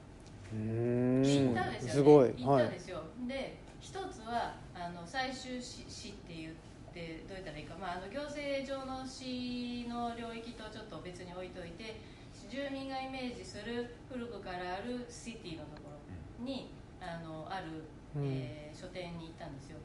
[0.54, 0.56] う。
[0.56, 1.22] うん。
[1.22, 1.94] 行ったんですよね。
[1.94, 2.34] すごい。
[2.38, 6.54] 行はいったんですよ、で一つはあの最終市市って言っ
[6.94, 12.02] てどう言ったらいいか、まあ、あの行政上の市の領域とちょっと別に置いといて
[12.50, 15.92] 住民がイメージする古くからあるシティのとこ
[16.40, 18.28] ろにあのある、うん。
[18.28, 19.78] えー書店に行ったんですよ。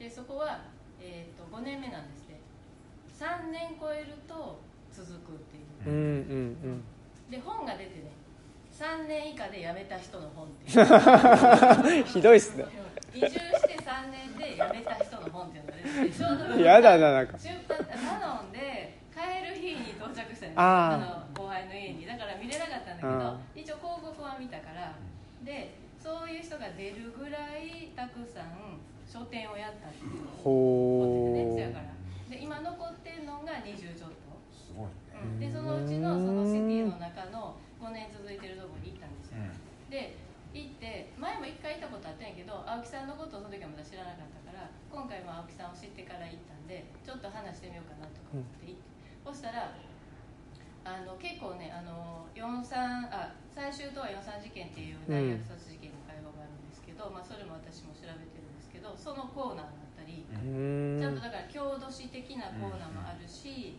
[0.00, 0.62] でそこは、
[1.00, 2.40] えー、と5年目なんですね。
[3.14, 4.58] 3年超えると
[4.90, 5.88] 続くっていう。
[5.88, 6.84] うんうん
[7.30, 8.10] で本が出てね
[8.72, 11.98] 3年以下で辞めた人の本っていう。
[11.98, 12.66] う んひどいっすね。
[13.14, 17.38] 移住して3年で辞めた人の本っていうのが出ててちょうどやだななんか。
[17.38, 20.52] 出版頼んで帰る日に到着したんですよ。
[20.56, 22.06] あの後輩の家に。
[22.06, 24.92] だから見れなかったんだけど一応広告は見たから。
[25.44, 30.50] でそういう人が出るぐらいたくさん書店をやったっていうほ
[31.06, 31.94] ことでねうせやから。
[32.26, 34.34] で今残ってんのが20ちょっと。
[34.50, 35.02] すごいね。
[35.14, 39.38] うんでそのうちのそのシティの中の5年続いてるところに行ったんですよ、
[39.90, 40.18] で
[40.54, 49.74] 行って前も1回行ったことあったんやけど青木さんのことをその時はまだ知らなかったから今回も青木さんを知ってから行ったんでちょっと話してみようかなとか思って行って、そしたら
[50.82, 55.71] あの結構ねあの43あ最終とは43事件っていう大学卒
[59.02, 61.00] そのコーナーがあったり、うん。
[61.00, 63.74] ちゃんとだから郷土史的なコーナーもあるし、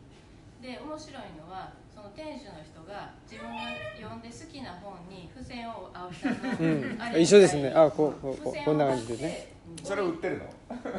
[0.62, 3.64] で面白いのはその店主の人が自分が
[3.96, 7.02] 読んで好きな本に付箋を青木さんの、うん。
[7.02, 7.72] あれ一緒ですね。
[7.72, 9.56] あこうこうこんな感じでね。
[9.82, 10.46] それ売ってるの？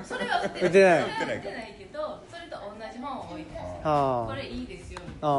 [0.03, 3.81] それは売って売ってないそれは売ってないけどそれと同じ本を置いてます。
[3.85, 4.25] あ。
[4.27, 5.33] これいいですよみたいなあ。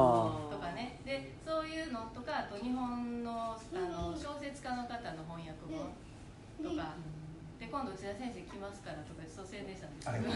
[0.50, 1.02] とかね。
[1.06, 5.90] でそういうのとかあと日本のあの小説家の方の翻訳本
[6.62, 6.94] とか。
[7.02, 7.15] で
[7.76, 9.46] 今度内田先生来ますからとかそう。
[9.46, 10.32] 宣伝したんですけど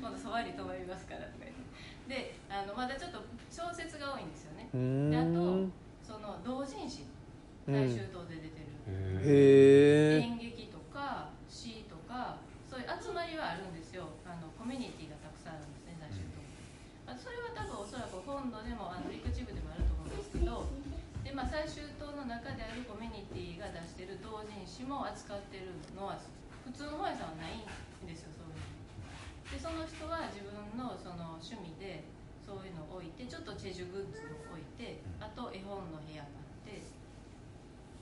[0.00, 1.60] 今度そばに泊まりますからとか言っ
[2.08, 2.32] て。
[2.32, 3.20] であのまだちょっと
[3.52, 4.72] 小説が多いんですよね。
[4.72, 5.68] うであんと
[6.00, 7.04] その同人誌。
[7.62, 8.74] 最終島で出てる、
[9.22, 14.10] へえ演劇とか詩とかそういう集まりはあるんですよ。
[14.26, 16.42] あのコミュニティがたくさんあるんですね最終島。
[17.06, 20.66] あそれは多分おそらく本土でもあの陸地部でもあると思うんですけど
[21.32, 26.20] で、まあ、最終島の中であるコミュニティが出してる同人誌も扱ってるのは
[26.60, 28.68] 普通の本屋さんはないんですよそういうの。
[29.48, 32.04] でその人は自分のその趣味で
[32.44, 36.84] そういうのを置いてちょっとチェジュグッズを置いてあと絵本の部屋があって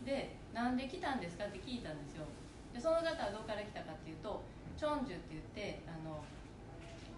[0.03, 2.27] でなんで来たんですかって聞いたんですよ。
[2.75, 4.43] でその方はどこから来たかっていうと
[4.75, 6.19] チョンジュって言ってあの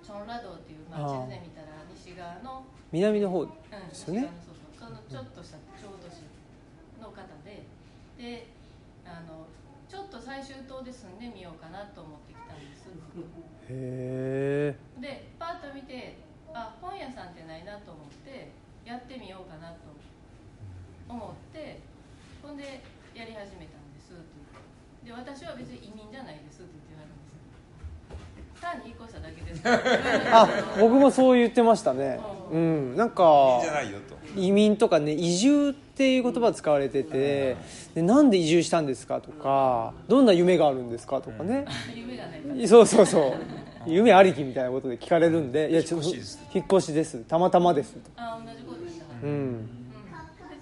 [0.04, 3.48] チョンラ道っていう、まあ、地図で見たら西側の、南の方うん、
[3.94, 4.28] すよね。
[4.28, 6.01] 西側のそうそうそのちょっとした浄土市
[7.02, 7.66] の方で
[8.16, 8.46] で
[9.04, 9.50] あの
[9.90, 12.88] ちょっと最終島で住んでみようかなと思ってきたんです。
[13.68, 15.00] へえ。
[15.02, 16.16] でパッと見て
[16.54, 18.48] あ本屋さんってないなと思って
[18.86, 19.92] やってみようかなと
[21.08, 21.80] 思って
[22.42, 22.80] ほんで
[23.14, 24.14] やり始めたんです。
[24.14, 24.32] って
[25.04, 28.62] 言ってで私は別に移民じゃないですって言ってはるんです。
[28.62, 29.60] 単に引っ越しただけです。
[30.32, 32.20] あ僕もそう言ってましたね。
[32.24, 34.40] うんなんかいいじゃないよと。
[34.40, 37.56] 移民とかね移住っていう言葉使われてて
[37.94, 41.66] でなんで移住したんですかとかどんな夢があるんですかとかね。
[41.94, 43.28] 夢がないそうそうそ
[43.86, 43.90] う。
[43.90, 48.00] 夢ありきみたいなことで聞かれるんでいやちょっと引っ越しですたまたまですと。
[48.16, 49.04] あ同じこと言った。
[49.04, 49.68] はうん、ん。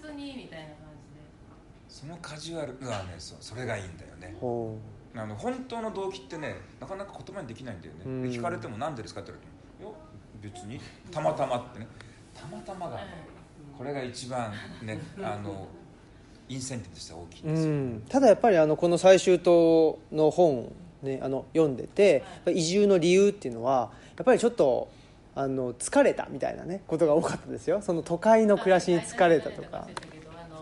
[0.03, 0.76] 別にみたいな感
[1.88, 4.37] そのカジュアルはねそうそれがいいんだよね。
[4.40, 4.76] ほ
[5.14, 8.22] あの本当の動機ってねなかなか言葉にできないんだよね、うん。
[8.22, 9.49] で聞かれても何でですかって言われて
[10.42, 10.81] 別に？
[11.11, 11.87] たまたまってね。
[12.35, 12.98] たまたまが
[13.76, 15.66] これが一番ね あの
[16.48, 20.72] インセンティブとしては大きいんうですよ、ん、ただやっぱりあのこの最終島の本、
[21.03, 24.88] ね、あの読んでて、移住の理由っていうのはやっぱりちょっと
[25.35, 27.81] あの疲れたみたいなねことが多かったですよ。
[27.83, 29.87] その都会の暮らしに疲れたとか。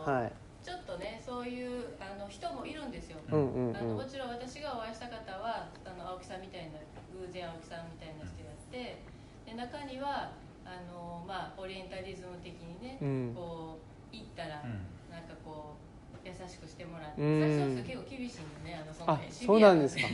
[0.04, 0.32] はい。
[0.64, 6.78] ちょっとねそういうあの人もいるんですよ、うんうんあのもうんちろん私がお会いした方はあの青木さんみたいな
[7.12, 9.02] 偶然青木さんみたいな人やって
[9.46, 10.30] で中には
[10.62, 13.34] あの、まあ、オリエンタリズム的にね、うん。
[13.34, 14.86] こう行ったら、うん。
[15.10, 15.74] なんかこ
[16.14, 17.42] う優しくしてもらって、うん。
[17.42, 20.06] 最初の人結構厳しいんでねあのそのあ辺そうなんですか。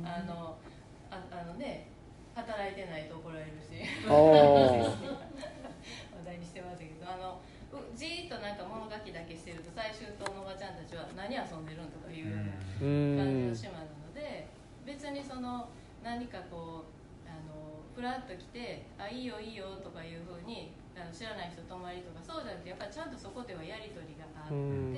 [0.00, 0.56] あの
[1.12, 1.92] ああのね
[2.34, 3.84] 働いてないと怒られるし。
[4.08, 4.16] 話
[6.24, 7.40] 題にしてましたけどあの
[7.72, 12.42] うじーっとなんか物書きだけしてると最終島のおばちゃんたちは何遊んでるんとかいうような
[12.80, 13.16] うん。
[13.16, 14.48] 感じの島なので
[14.86, 15.68] 別にその
[16.02, 16.92] 何かこう
[17.98, 24.94] ふらっと来て「あいいよいいよ」とかいうふうにあの知らない人泊まりとかそうじゃなくてやっぱりちゃんとそこではやり取りがあって、うん。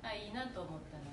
[0.00, 1.12] あいいなと思ったら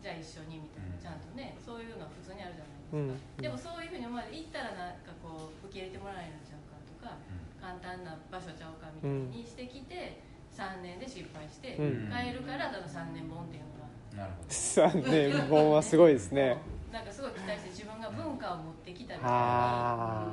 [0.00, 1.04] じゃあ一緒にみたいなうん。
[1.04, 3.44] ちゃんとねそういうのは普通にあるじゃないですか、うん。
[3.44, 7.20] でもそういうふうに思われて行ったらなんかこう受け入れてもらえるんちゃうかとか
[7.60, 12.08] 簡単な場所ちゃうかみたいにしてきて、3年で失敗して、うん。
[12.08, 13.68] 帰るからだの3年本っていう
[14.16, 14.24] のが。
[14.24, 14.48] なるほど。
[14.48, 16.56] 3年本はすごいですね
[16.92, 20.26] なんかすごい期待して自分が文化を持ってきたみたいあ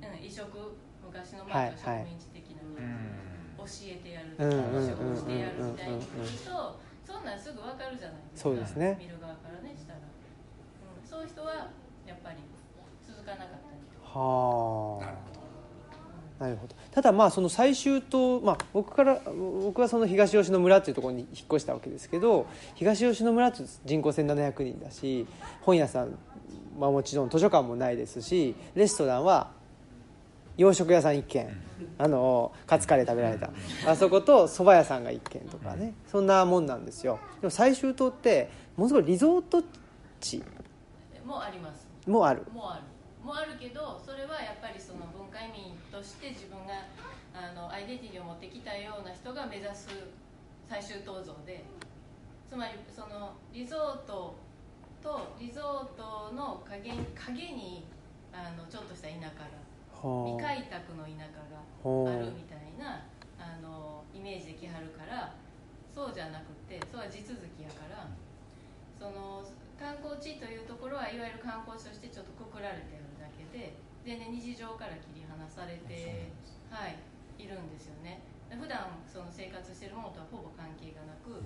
[0.00, 0.44] に、うん、異色
[1.04, 3.20] 昔のはいまあ植民地的な、うん。
[3.60, 8.50] 教えてやるとうんかうん仕事してやるみたいにうんうんうんうん言うとそんなんすぐ分かるじゃないですか。
[8.50, 8.96] そうですね。
[9.00, 11.72] 見る側からねしたら、うん、そういう人は
[12.06, 12.36] やっぱり
[13.02, 15.29] 続かなかったりとか、はあ
[16.40, 16.74] なるほど。
[16.90, 19.20] ただまあその最終島、まあ、僕から
[19.62, 25.26] 僕はその東吉野村っていうところに引っ越したわけですけど東吉野村って人口1700人だし
[25.60, 26.18] 本屋さん
[26.78, 29.50] はもちろん図書館もないですしレストランは
[30.56, 31.48] 洋食屋さん1軒
[31.98, 33.50] あのカツカレー食べられた。
[33.86, 35.92] あそこと蕎麦屋さんが1軒とかね。
[36.06, 37.18] そんなもんなんですよ。
[37.40, 39.62] でも最終島ってものすごいリゾート
[40.20, 40.42] 地。
[41.24, 41.86] もあります。
[42.06, 42.42] もある。
[42.52, 42.82] もある
[43.24, 46.88] もあるけどそれはやっぱりその文化移民として自分が
[47.36, 49.88] あのアイデンティティを持ってきたような人が目指す
[50.68, 51.64] 最終構造で
[52.48, 54.34] つまりそのリゾート
[55.02, 57.84] とリゾートの影影に
[58.32, 59.60] あのちょっとした田舎が
[60.00, 62.18] 未は開拓の田舎があ。
[62.18, 63.04] るみたいな
[63.36, 65.34] あのイメージで来はるから
[65.92, 68.08] そうじゃなくてそれは地続きやから
[68.98, 69.42] その
[69.80, 72.99] 観光地というところはいわゆる観光地としてちょっとくくられて
[73.52, 76.30] るだけで全然日常から切り離されて、
[76.70, 76.96] はい、
[77.42, 78.20] いるんですよね。
[78.50, 81.38] 普段その生活してるものとはほぼ関係がなく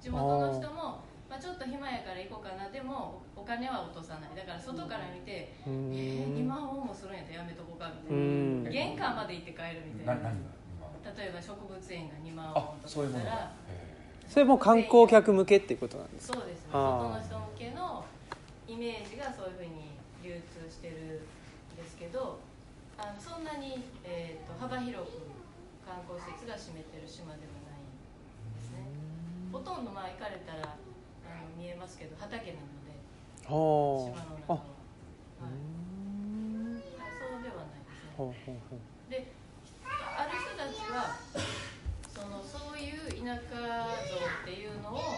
[0.00, 2.68] 地元の人もまあ、ちょっと暇やから行こうかな。
[2.68, 4.36] でもお金は落とさない。
[4.36, 8.20] だから外から見てう「えー、2ん万ウォンもするんやったらやめとこうか」みたうい
[8.62, 8.70] な。
[8.70, 8.70] ん。
[8.70, 10.20] 玄関まで行って帰るみたな。
[10.20, 10.52] い何な
[11.16, 16.38] 例えば植物園が2万あ本とそういうものかだったらへそれも観光客向けっていうことなんですか？
[16.38, 16.72] そうですね。
[16.72, 18.04] 外の人向けの
[18.68, 21.43] イメージがそういうふうに流通してるんです
[22.04, 22.36] けど
[23.00, 25.24] あのそんなに、えー、と幅広く
[25.80, 28.84] 観光施設が占めてる島ではないですね。
[29.48, 32.92] ほとんどまあ行かれたらあの見えますけど畑なので
[33.48, 35.48] は島の中は、あ。
[35.48, 35.56] はい。
[36.84, 38.12] そうではないですね。
[38.20, 38.84] ほうほうほう。
[39.08, 39.32] で
[39.88, 41.16] ある人たちは
[42.12, 45.08] そのそういう田舎像っていうのをま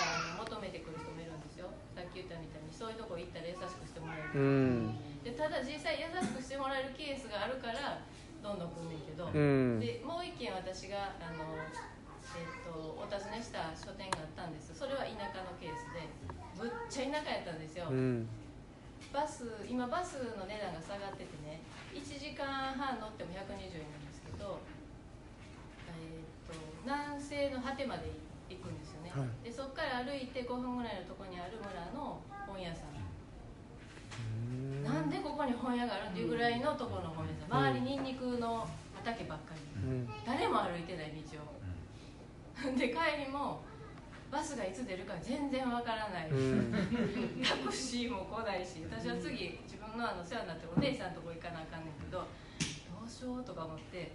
[0.00, 1.68] たあの求めてくる人もいるんですよ。
[1.94, 4.96] さっき言ったみたいにそういうとこ行ったら優しくしてもらえうる、ん。
[4.96, 5.05] で
[5.36, 8.00] ただ実際優しくしてもらえるケースがあるから
[8.42, 9.80] どんどん来んねんけど、うん。
[9.80, 11.60] でもう一件私があの、
[12.32, 14.72] えっとお尋ねした書店があったんです。
[14.72, 16.08] それは田舎のケースで
[16.56, 18.28] むっちゃ田舎やったんですよ、うん。
[19.12, 21.60] バス今バスの値段が下がっててね
[21.92, 24.60] 1時間半乗っても120円なんですけど、
[25.92, 28.08] えー、と南西の果てまで
[28.48, 29.44] 行くんですよね、はい。
[29.44, 32.95] でそこから歩いて5分ぐらいのところにある村の本屋さん、
[34.86, 37.74] なんでここに本屋があるっていうぐらいのところの本屋さん。
[37.74, 39.60] 周りにんにくの畑ばっかり。
[39.82, 40.08] うん。
[40.24, 41.66] 誰も歩いてない道を。
[42.78, 43.60] で帰りも
[44.30, 46.72] バスがいつ出るか全然わからない、うん。
[47.44, 52.26] タクシーも来ないし私は次自分のあの世話になってるお姉さんのとこ行かなあかんねんけどど
[53.04, 54.12] うしようとか思って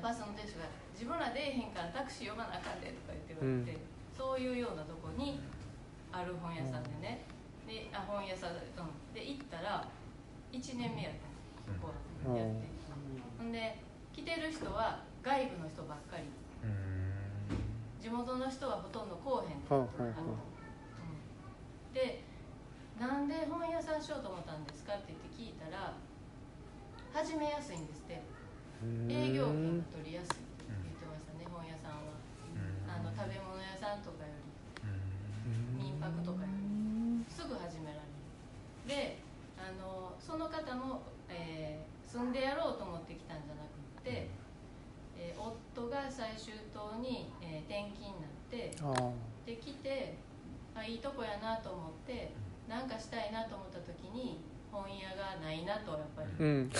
[0.00, 3.78] バスの運転手が「自分ら出えへんからタクシー呼ばなあかんで」とか言って言われて、
[4.16, 5.40] そういうようなとこに
[6.10, 7.24] ある本屋さんでね
[7.72, 9.88] であ本屋さんで,、うん、で行ったら
[10.52, 11.32] 1年目やった。
[11.80, 11.88] こ
[12.28, 12.68] うやって、
[13.40, 13.80] ほんで
[14.12, 16.28] 来てる人は外部の人ばっかり。
[17.96, 19.56] 地元の人はほとんど来おへん。
[19.56, 19.88] った、うん、
[21.94, 22.20] で
[23.00, 25.96] なんで本屋さんしようと思ったんですかって言って聞いたら
[27.14, 28.20] 始めやすいんですって。
[29.08, 32.20] 営業権が取りやすいって言ってましたね本屋さんは。
[32.90, 35.80] あの食べ物屋さんとかより。
[35.80, 36.61] 民泊とかより。
[37.54, 38.08] 始められる。
[38.88, 39.18] で
[39.58, 43.62] あのその方も、えー、住んでやろうと思ってきたんじゃな
[43.96, 44.28] くて、
[45.16, 48.74] えー、夫が最終島に、えー、転勤になって
[49.46, 50.14] で来て
[50.74, 52.32] あいいとこやなと思って
[52.68, 54.40] 何かしたいなと思った時に
[54.72, 56.70] 本屋がないなとやっぱり、うん、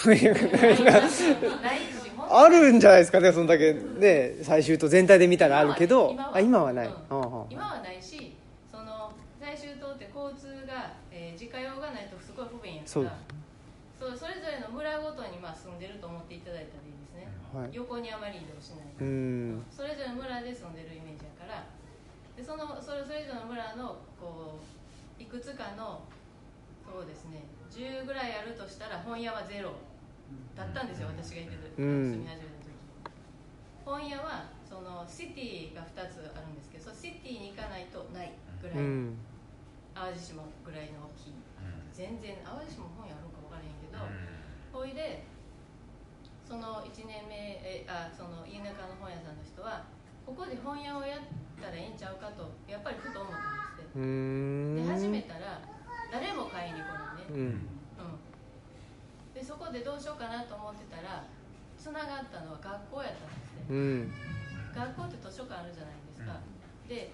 [2.31, 3.21] あるんじゃないですか。
[3.21, 6.11] ねそんだけね最終棟全体で見たらあるけど。
[6.11, 6.95] 今はあ今はない、うん、
[7.51, 8.35] 今はないし
[8.71, 10.52] その最終棟って交通
[11.53, 13.13] が、えー自家用がないとすごい不便やから
[14.01, 14.17] そう。
[14.17, 17.71] それぞれの村ごとにまあ住んでると思っていただいたらいいですね、はい。
[17.77, 19.63] 横にあまり移動しないうん。
[19.69, 21.69] それぞれの村で住んでるイメージやから。
[22.33, 24.65] でそのそれぞれの村のこう
[25.21, 26.01] いくつかの
[26.81, 29.77] そうですね10ぐらいあるとしたら本屋はゼロ
[30.57, 32.11] だったんですよ私が行ってる、うん。
[32.11, 32.73] 住み始めた時。
[33.85, 39.17] 本屋はそのシティが2つあるんですけどそのシティに行かないとないぐらい、うん
[40.03, 41.39] 淡路島ぐらいの大きい。
[41.95, 44.03] 全然淡路島本屋あるんか分からへんけど、
[44.75, 45.23] ほいで
[46.43, 49.87] その1年目えあその田舎の本屋さんの人は
[50.27, 51.21] ここで本屋をやっ
[51.63, 54.03] たらいいんちゃうかとやっぱりふと思ったんですって。
[54.03, 55.63] で始めたら
[56.11, 57.39] 誰も買いに来ないね、うん。
[57.39, 57.61] うん、
[59.33, 61.23] でそこでどうしようかなと思ってたら
[61.79, 64.13] つながったのは学校やったんですねうん。
[64.75, 66.41] 学校って図書館あるじゃないですか、
[66.89, 67.13] で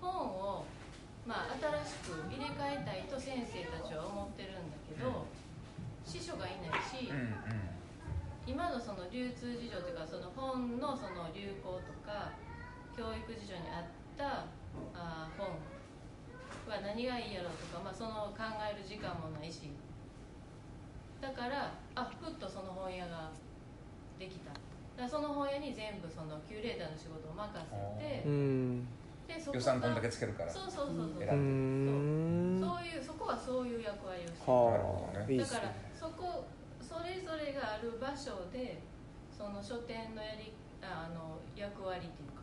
[0.00, 0.64] 本を、
[1.26, 5.26] まあ、新しく入れ替えたいと先生たちは思ってるんだけど、
[6.06, 7.10] 司書がいないし、
[8.46, 12.30] 今のその流通事情というかその本のその流行とか
[12.96, 13.84] 教育事情に合っ
[14.16, 14.46] た
[14.94, 15.58] あー本
[16.70, 19.70] は何がいいやろうとか、まあ、その考える時間もないし。
[21.20, 23.30] だからあふっとその本屋が
[24.18, 24.52] できた。
[24.52, 24.62] だか
[25.02, 28.22] らその本屋に全部そのキュレーターの仕事を任せて
[29.52, 30.52] 予算こんだけつけるから。
[30.52, 32.60] そうそうそうそう、うーん。
[32.60, 32.84] そう。
[32.84, 34.52] いうそこはそういう役割をしてる。
[34.52, 34.70] はあ。
[34.72, 35.38] なるほどね。
[35.38, 36.44] だからそこ
[36.80, 38.78] それぞれがある場所で
[39.36, 40.52] その書店のやり
[40.82, 42.42] ああの役割っていうか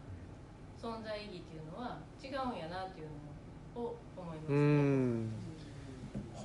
[0.77, 3.07] 存在意義っていうのは違うんやなっていう
[3.75, 5.29] のを思いますうーん。
[6.35, 6.43] は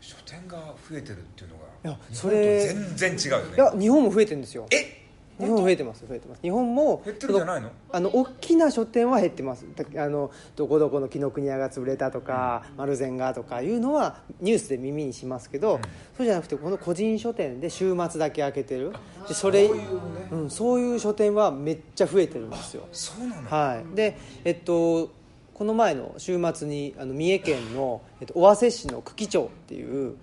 [0.00, 0.58] 書店が
[0.88, 3.52] 増えてるっていうのいやがそれ日本と全然違うよね。
[3.52, 4.66] あいや日本も増えてるんですよ。
[4.70, 5.03] え
[5.38, 6.42] 日本増えてます増えてます。
[6.42, 7.70] 日本も減ってるんじゃないの？
[7.92, 9.64] あの大きな書店は減ってます。
[9.74, 15.82] だあのどこどこの紀ノ国屋が潰れたとか、丸善がとかいうのはニュースで耳にしますけど、うん。
[16.16, 18.92] そうじゃなくてこの個人書店で週末だけ開けてる。
[19.26, 20.28] でそれそういうね。
[20.30, 22.86] うん、そういう書店はめっちゃ増えてるんですよ。
[22.92, 23.50] そうなの？
[23.50, 23.96] はい。
[23.96, 25.10] でえっと
[25.54, 30.16] この前の週末にあの三重県の、えっと、尾鷲市の久喜町っていう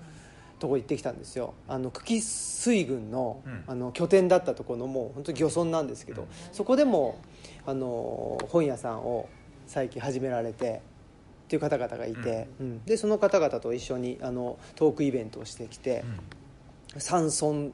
[0.61, 1.55] とこ行ってきたんですよ。
[1.67, 3.63] あの久喜水軍の,、うん。
[3.67, 6.27] あの拠点だったところのもう本当に漁村なんですけど、うん。
[6.53, 7.19] そこでも
[7.65, 9.27] あの本屋さんを
[9.65, 10.81] 最近始められて
[11.45, 12.85] っていう方々がいて、うん。
[12.85, 16.05] でその方々と一緒にあのトークイベントをしてきて、
[16.99, 17.71] 山村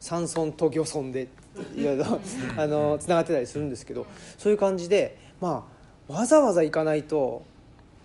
[0.00, 1.28] 山村と漁村で
[1.76, 2.20] いろいろ
[2.56, 4.06] あのつながってたりするんですけど
[4.38, 5.68] そういう感じで、ま
[6.08, 7.42] あ、わざわざ行かないと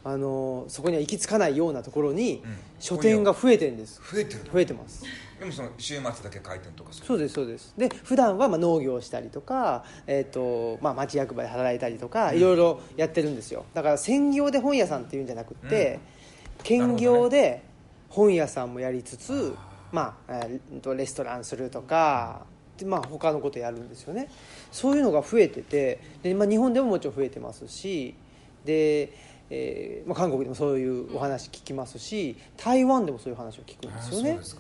[0.06, 2.56] あのそこには行き着かないようなところにうん。
[2.80, 4.00] 書店が増えてるんです。
[4.00, 5.04] 増えてる増えてます。
[5.40, 7.74] でもその週末だけ開店とかそうですそうです。
[7.76, 13.66] で普段はまあ農業をしたりとか、えーとまあ、町役場で働いたりとかいろいろやってるんですよ。
[13.74, 16.00] だから専業で本屋さんっていうんじゃなくて、
[16.62, 17.64] 兼業で
[18.10, 19.56] 本屋さんもやりつつ、
[19.92, 22.46] まあえーとレストランするとか、
[22.78, 24.30] でまあ、他のことやるんですよね。
[24.72, 28.16] そういうのが増えててで、まあ、日本でももちろん増えてますし
[28.64, 29.12] で、
[29.50, 34.40] えーまあ、韓国でもそういうお話聞きますし台湾でもそういう話を聞くんですよね。
[34.42, 34.58] そ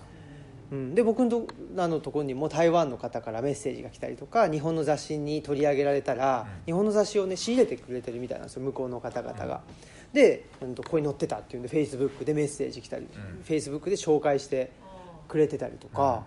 [0.71, 6.65] うん、で僕のとあのところにも台湾の方からメッセージが来たりとか日本の雑誌に取り上げられたら、うん。
[6.65, 9.61] 日本の雑誌をね仕入れてくれてるみたいなんですよ向こうの方々が、
[10.11, 13.07] で、うん、とここに載ってたっていうんでフェイスブックでメッセージ来たり、ん。
[13.07, 14.71] フェイスブックで紹介して
[15.27, 16.17] おくれてたりとか、うん。
[16.19, 16.21] っ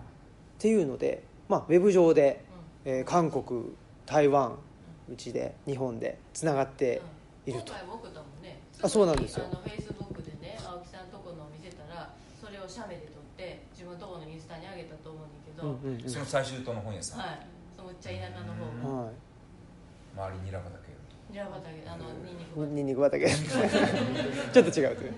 [0.59, 2.43] ていうので、まあ、ウェブ上で、
[2.85, 3.73] えー韓国
[4.05, 4.57] 台湾
[5.11, 7.01] うちで日本でつながって
[7.45, 7.73] いると
[8.81, 9.45] あそうなんですよ。
[9.51, 12.09] あのフェイスブックでね青木さんとこのを見せたら
[12.39, 16.09] それを写メで撮って自分のとこのインスタに上げたと思うんだけど、うんうんうん。
[16.09, 17.19] その最終島の本屋さん。
[17.19, 17.39] はい。
[17.75, 19.03] そのむっちゃ田舎の方も。
[19.05, 19.13] はい。
[20.15, 20.79] 周りにニラ畑
[21.29, 23.27] ニラ畑あのニンニク畑。
[23.29, 25.13] ちょっと違うという。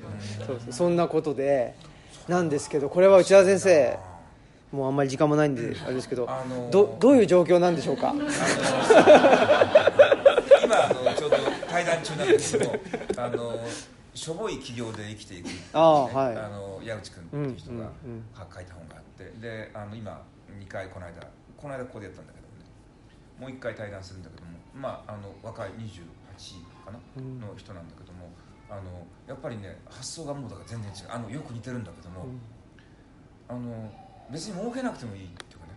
[0.45, 0.73] そうそう。
[0.73, 1.75] そんなことで
[2.27, 3.97] なんですけどこれは内田先生
[4.71, 8.13] もうあんまり時間もないんであれですけど、あのーどどういう状況なんでしょうか？
[11.71, 12.75] 対談中なんですけど
[13.17, 13.59] あの
[14.13, 16.37] しょぼい企業で生きていくっていうね、ああはい。
[16.37, 17.91] あの矢内君っていう人が
[18.53, 20.21] 書いた本があってであの今
[20.59, 21.13] 2回この間
[21.55, 22.51] この間ここでやったんだけどね
[23.39, 26.03] もう1回対談するんだけどもまああの若い28
[26.85, 28.29] かな、うんの人なんだけども
[28.69, 28.81] あの
[29.27, 31.07] やっぱりね発想がもうだから全然違う。
[31.09, 32.25] あのよく似てるんだけども、
[33.47, 33.91] あの
[34.31, 35.73] 別に儲けなくてもいいっていうかね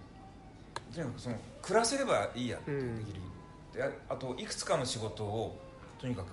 [0.94, 3.20] とにかくその暮らせればいいやってできる、
[3.72, 5.58] でああといくつかの仕事を
[6.04, 6.26] とにかく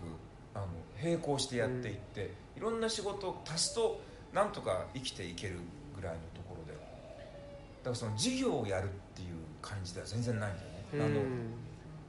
[0.53, 0.65] あの
[1.01, 4.01] 並行してやっていって、いろんな仕事を足すと
[4.33, 5.59] なんとか生きていける
[5.95, 6.73] ぐらいのところで。
[6.73, 9.27] だからその事業をやるっていう
[9.61, 11.25] 感じでは全然ないんだよね、あの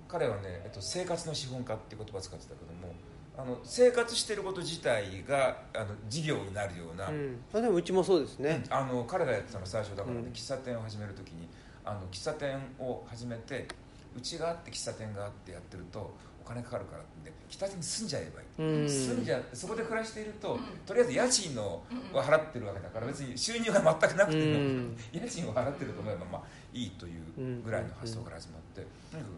[0.09, 2.93] 彼はね、えっと、生活の資本家っていう言葉を使ってたけども
[3.39, 10.33] あの生活してること自体があの事業になるような、うん、それでもうちもそうですね、あの彼がやってたの最初だからね、うん。
[10.33, 11.49] 喫茶店を始めるときに
[11.85, 13.69] あの喫茶店を始めて
[14.17, 16.13] うちがあって喫茶店があってやってると
[16.45, 18.89] お金かかるからってんで喫茶店に住んじゃえばいい、うん。
[18.89, 20.61] 住んじゃそこで暮らしていると、うん。
[20.85, 21.83] とりあえず家賃の
[22.13, 24.97] は払ってるわけだから別に収入が全くなくても、うん。
[25.13, 28.81] 家賃を払ってると思えばまあいいというぐらいの発想から始まって、
[29.11, 29.33] とにかく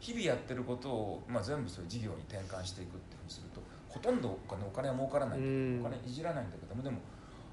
[0.00, 5.38] 日々やってることを、まあ、全部そういう事業に転換していくっていうふうにするとほとんどお金お金は儲からない。
[5.38, 5.40] お
[5.84, 6.98] 金いじらないんだけどもでも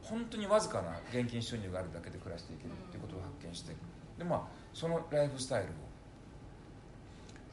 [0.02, 3.76] 本当にわずかな現金収入があるだけで暮らしていけるっていうことを発見して
[4.18, 4.42] でまあ
[4.74, 5.89] そのライフスタイルを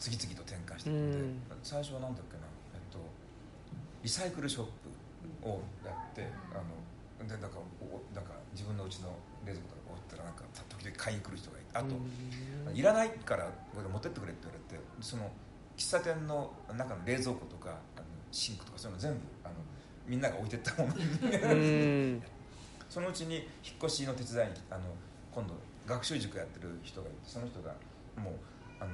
[0.06, 1.42] 次々と転換していくので、うん。
[1.66, 3.02] 最初は何だっけな、えっと、
[4.02, 4.64] リサイクルショッ
[5.42, 9.10] プをやってあのでなんかおなんか自分のうちの
[9.42, 11.96] 冷蔵庫とか置ったらなんか時々買いに来る人がいてあと、
[12.72, 15.30] いらないからこれ持ってってくれって言われてその
[15.76, 19.54] 喫茶店の中の冷蔵庫とかあのシンクとかそういうの全部あの
[20.06, 20.94] みんなが置いてったもの
[22.88, 23.46] そのうちに引っ
[23.82, 24.82] 越しの手伝いにあの
[25.34, 25.54] 今度
[25.86, 27.74] 学習塾やってる人がいてその人が
[28.16, 28.34] もう
[28.78, 28.92] あの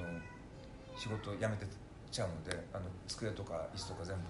[0.97, 1.66] 仕事を辞めて
[2.11, 4.22] ちゃうのであの机とか椅子とか全部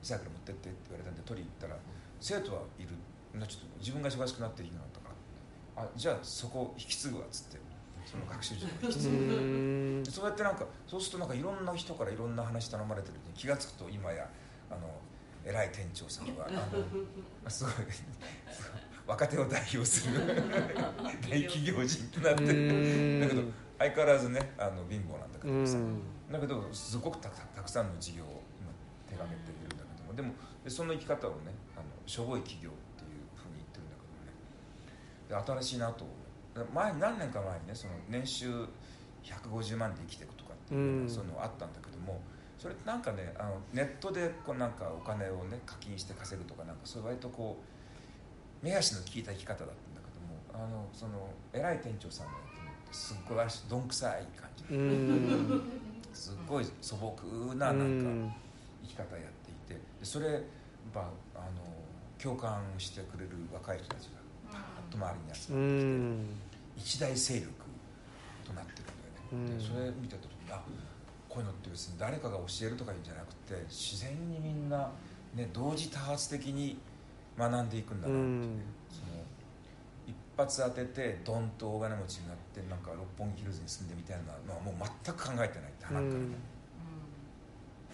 [0.00, 1.80] リサイクル持ってってって言われたんで取りに行ったら
[2.20, 2.88] 生徒はいる。
[3.34, 5.10] なちょっと自分が忙しくなっていいなったか。
[5.76, 7.58] らあじゃあそこ引き継ぐわっつって
[8.06, 14.26] その学習塾を引き継ぐそうやってなんかそうするとなんかいろんな人からいろんな話頼まれてるに気が付くと今や
[14.70, 14.80] あの
[15.44, 16.50] 偉い店長さんはあ
[17.44, 17.72] の すごい
[19.06, 20.20] 若手を代表する
[21.28, 22.44] 大企業人になって。
[22.44, 23.20] うん。
[23.20, 23.42] だけど
[23.78, 26.00] 相変わらずねあの貧乏なんだけうどさん。
[26.32, 28.70] だけどすごくたくたくさんの事業を今
[29.08, 30.14] 手がけているんだけども。
[30.14, 30.32] でも
[30.64, 33.96] でその生き方をねあのしょぼい企業っていうふうに言ってるんだ
[35.28, 35.54] けどね。
[35.54, 36.04] で新しいなと
[36.74, 38.66] 前何年か前にねその年収
[39.22, 41.08] 150万で生きていくとかっていうようん。
[41.08, 42.20] そういうのあったんだけども。
[42.58, 47.56] それってなんかねあのネットでこうなんかお金をね課金して稼ぐとかなんかそういう割とこ
[48.62, 50.64] う目足の効いた生き方だったんだけども。
[50.66, 52.47] あのその偉い店長さんのやってるのって
[52.92, 54.64] すっごいどんくさい感じ。
[56.14, 57.14] すっごい素朴
[57.54, 58.34] ななんか
[58.82, 59.24] 生き方やっ
[59.66, 59.80] ていて。
[60.00, 60.42] でそれやっ
[60.92, 61.00] ぱ
[61.34, 61.68] あの
[62.20, 64.18] 共感してくれる若い人たちが
[64.50, 67.08] パーッと周りに集うまってきて、ん。
[67.08, 67.52] 一大勢力
[68.46, 69.58] となってるんだよね、うん。
[69.58, 70.62] でそれ見てた時にあ
[71.28, 74.90] こういうのって別に誰かが教えるとかいうんじゃなくて自然にみんな、
[75.34, 76.78] ね、同時多発的に
[77.38, 78.56] 学んでいくんだなっていう。
[78.56, 78.62] ね、
[80.38, 84.74] 発当ててドンと大金持ちになってなんか六本木ヒルズに住んでみたいなのはもう
[85.04, 86.38] 全く考えてないって鼻からね、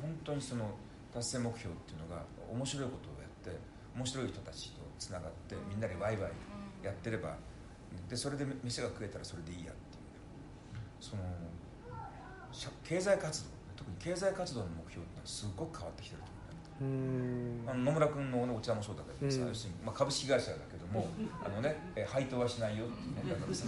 [0.01, 0.69] 本当にその
[1.13, 2.23] 達成目標っていうのが
[2.53, 3.59] 面白いことをやって
[3.97, 6.33] 面白い人たちとつながってみんなでワイワイ
[6.85, 7.35] やってれば
[8.09, 10.05] でそれで飯が食えたらそれでいいやっていう。
[11.01, 11.23] その
[12.53, 16.29] 社経済活動特に経済活動の目標ってのはすごく変わってきてると
[16.81, 19.49] あの野村君の、ね、お茶もそうだけどさ、うん。
[19.49, 21.09] 要するにまあ、株式会社だけども
[21.45, 23.67] あの、ね、え配当はしないよっていうねだからさ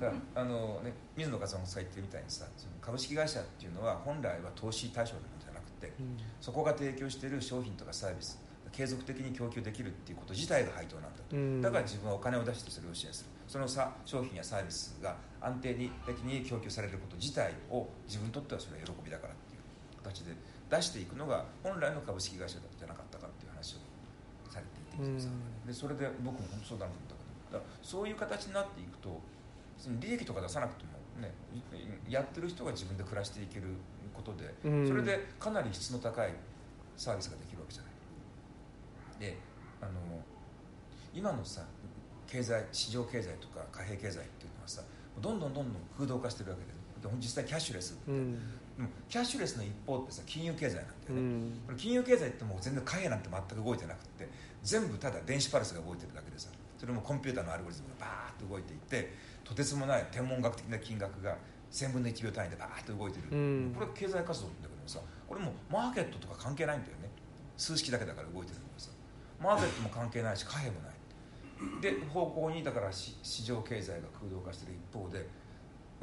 [0.00, 5.92] だからあの、ね、水野和夫さんが言ってるみたいにさその株式会社っていうのは本来は投資対象なんじゃなくて
[6.40, 8.40] そこが提供している商品とかサービス
[8.72, 11.60] 継続的に供給できるっていうこと自体が配当なんだと、うん。
[11.60, 13.30] だから自分はお金を出してそれを支援する。
[13.46, 19.62] そのさ商品やサービスが安定的に供給されること自体を自分にとってはそれは喜びだからっていう
[19.98, 20.32] 形で
[20.70, 23.78] 出していくのが本来の株式会社じゃなかったかっていう話を
[24.48, 25.66] されていて水野さん。
[25.66, 27.58] でそれで僕も本当そうだなと思った。
[27.58, 29.20] けどだからそういう形になっていくと
[29.98, 31.34] 利益とか出さなくてもね
[32.08, 33.66] やってる人が自分で暮らしていける
[34.14, 34.88] ことで、うん。
[34.88, 36.32] それでかなり質の高い
[36.96, 37.92] サービスができるわけじゃない。
[39.18, 39.36] で
[39.80, 39.92] あの
[41.12, 41.62] 今のさ
[42.26, 44.82] 経済市場経済とか貨幣経済っていうのはさ
[45.20, 48.32] どんどんどんどん空洞化してるわけでで実際キャッシュレスうん。
[48.34, 48.44] でも
[49.08, 51.52] キャッシュレスの一方ってさ金融経済なんだようね、ん。
[51.66, 54.28] これ金融経済ってもう全然貨幣なんて全く動いてなくって
[54.62, 59.12] 全部ただ電子パルスが動いてるだけでさそれもコンピューターのアルゴリズムがバーッと動いていて
[59.44, 61.36] とてつもない天文学的な金額が
[61.70, 63.74] 1000分の1秒単位でバーッと動いてる、うん。
[63.76, 67.10] これ経済活動だけどもさこれもうマーケットとか関係ないんだよね。
[67.56, 68.90] 数式だけだから動いてるんださ。
[69.40, 70.90] マーケットも関係ないし貨幣もない。
[71.82, 75.26] で方向にだからし市場経済が空洞化してる一方で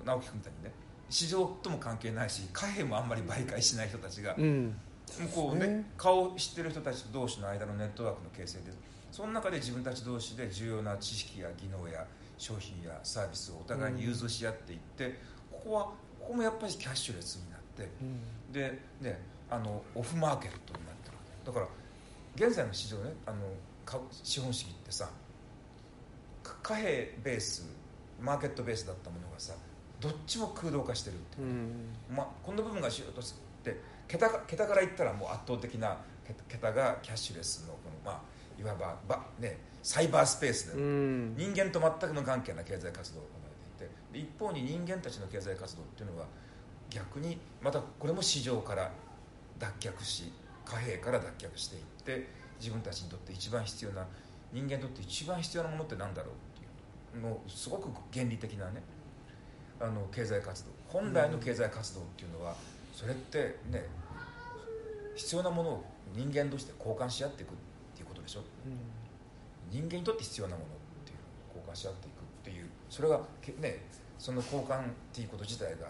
[0.06, 0.72] 直樹君みたいにね
[1.10, 4.80] 市場とも関係ないし貨幣もあんまり媒介しない人たちがうん。
[5.34, 8.74] こうね顔を知ってる人たち同士の間のネットワークの形成で
[9.12, 12.06] その中で自分たち同士で重要な知識や技能や
[12.38, 15.18] 商品やサービスをお互いに融通し合っていって、
[15.52, 15.94] ここはこ
[16.28, 17.86] こもやっぱりキャッシュレスになってっ
[18.54, 21.68] て、でねあのオフマーケットになってるだから
[22.36, 23.38] 現在の市場ねあの
[23.86, 25.10] か資本主義ってさ
[26.44, 27.66] か貨幣ベース
[28.20, 29.54] マーケットベースだったものがさ
[30.00, 32.16] どっちも空洞化してるっていうう、ん。
[32.16, 33.34] まあ、この部分が主要とし
[33.64, 41.36] て桁か桁から言ったらもう圧倒的な桁桁がキャッシュレスのこの、まあ、いわばば、ね、サイバースペースで、うん。
[41.38, 46.26] 人間と全く無関係な経済活動が行われていてで一方に人間たちの経済活動っていうのは
[46.90, 48.92] 逆にまたこれも市場から
[49.60, 50.32] 脱却し
[50.64, 52.28] 貨幣から脱却していって
[52.60, 54.06] 自分たちにとって一番必要な
[54.52, 58.82] 人間にとって一番必要なものって何だろうっていうのをすごく原理的なね
[59.80, 62.56] あの経済活動本来の経済活動っていうのは
[62.94, 63.86] それってね
[65.16, 67.54] 必要なものを人間として交換し合っていくっ
[67.96, 68.42] ていうことでしょ？
[69.70, 70.70] 人間にとって必要なものっ
[71.06, 71.18] ていう
[71.56, 73.84] のを交換し合っていくっていうそれがけね
[74.18, 75.90] その交換っていうこと自体が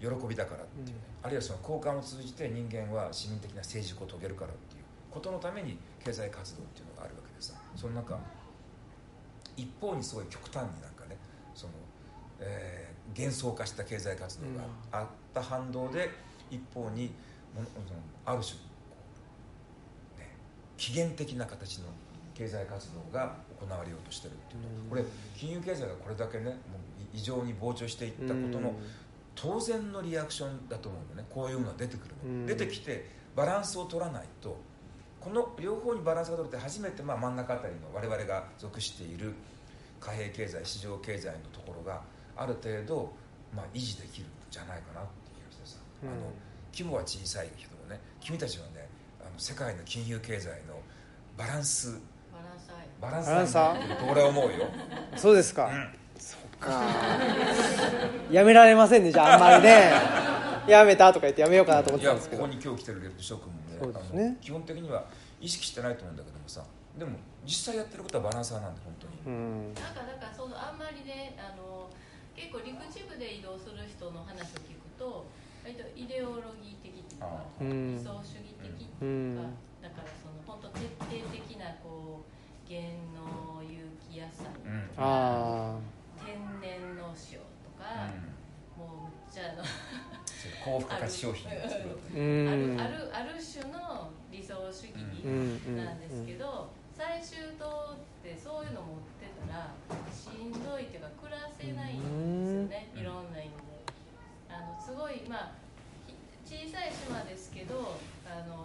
[0.00, 7.54] 喜びだからっていうね、あるいはその交換を通じて人間は市民的な成熟を遂げるからっていうことのために経済活動っていうのがあるわけでさ。
[7.74, 8.18] その中
[9.56, 11.16] 一方にすごい極端になんかね
[11.54, 11.72] その、
[12.40, 16.10] えー幻想化した経済活動があった反動で
[16.50, 17.12] 一方に
[18.24, 18.56] ある種
[20.18, 20.30] ね、
[20.76, 21.84] 起源的な形の
[22.34, 24.90] 経済活動が行われようとしてるっていううん。
[24.90, 25.04] これ
[25.36, 26.54] 金融経済がこれだけねもう
[27.14, 28.74] 異常に膨張していったことの
[29.36, 31.26] 当然のリアクションだと思うんだよね。
[31.30, 32.46] こういうものが出てくるの、うん。
[32.46, 34.56] 出てきてバランスを取らないと
[35.20, 39.34] この両方にバランスが取れて初めてまあ真ん中あたりの我々が属している
[40.00, 42.02] 貨幣経済市場経済のところが
[42.36, 43.12] ある程度、
[43.54, 46.08] まあ、維持できるんじゃないかなっていう気がしてさ、うん。
[46.08, 46.18] あの
[46.72, 48.88] 規模は小さいけどもね君たちはね
[49.20, 50.80] あの世界の金融経済の
[51.36, 52.00] バランス
[52.32, 54.10] バランスアイバランスバランサー。
[54.10, 54.66] 俺は思うよ、
[55.16, 55.88] そうですか、うん。
[56.18, 56.82] そっか。
[58.30, 59.92] やめられませんねじゃああんまりね。
[60.66, 62.42] やめたとか言ってやめようかなと思ってたんですけど。
[62.42, 64.24] ここに今日来てるレッドショックもねね。
[64.26, 65.04] あの基本的には
[65.40, 66.64] 意識してないと思うんだけどもさ。
[66.98, 67.10] でも
[67.44, 69.74] 実際やってることはバランサーなんで本当に、うん。
[69.74, 71.73] なんかだからそのあんまりねあの
[72.34, 75.26] 結構陸地部で移動する人の話を聞くと
[75.64, 79.54] 割とイデオロギー的っていうか理想主義的ってういうか、ん。
[79.80, 82.28] だからその本当徹底的なこう
[82.68, 82.80] 原
[83.14, 84.88] 農有機野菜とうん。
[84.92, 85.78] か、あ。
[86.24, 88.08] 天然農塩とか、
[88.76, 89.64] もうむっちゃあの
[90.64, 92.00] 高付加価値商品を作る
[92.48, 94.96] あるあるある種の理想主義
[95.76, 99.68] なんですけど、最終島ってそういうの持ってたら
[100.08, 103.00] しんどいっていうか暮らせないんですよね、うん。
[103.00, 103.84] いろんな意味で。
[104.48, 105.60] あのすごいまあ
[106.08, 106.16] ひ
[106.64, 108.64] 小さい島ですけどあの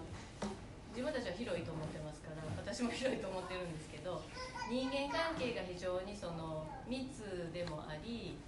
[0.96, 4.24] 自分たちは広いと思ってますから私も広いと思ってるんですけど
[4.72, 8.40] 人間関係が非常にその密でもあり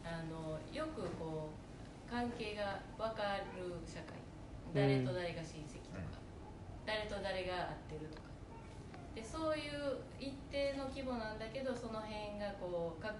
[0.00, 4.16] あのよくこう関係が分かる社会。
[4.72, 6.18] 誰と誰が親戚とか、
[6.84, 8.23] 誰と誰が会ってるとか
[9.14, 13.14] でそういう一定の規模なんだけどその辺がこうか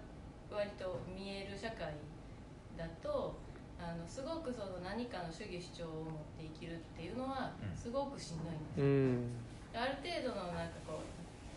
[0.50, 1.94] 割と見える社会
[2.76, 3.34] だと
[3.78, 7.76] あのすごくその何かの主義主張を持って生きるっていうのはうん。
[7.76, 9.34] すごくしんどいんですうよ、ん
[9.74, 11.06] ある程度のなんかこう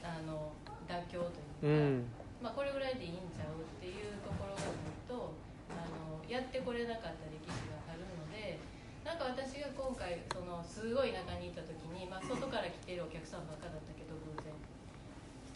[0.01, 0.49] あの
[0.89, 2.01] 妥協とういう
[2.41, 2.49] か、ん。
[2.49, 5.33] まあ、これぐらいでいいんちゃうっていうところがないと
[5.69, 8.57] あのやってこれなかった歴史があるので
[9.05, 14.07] なんか私が今回そのすごい中にいた時に、まあ、外から来てるお客さんばっかだったけど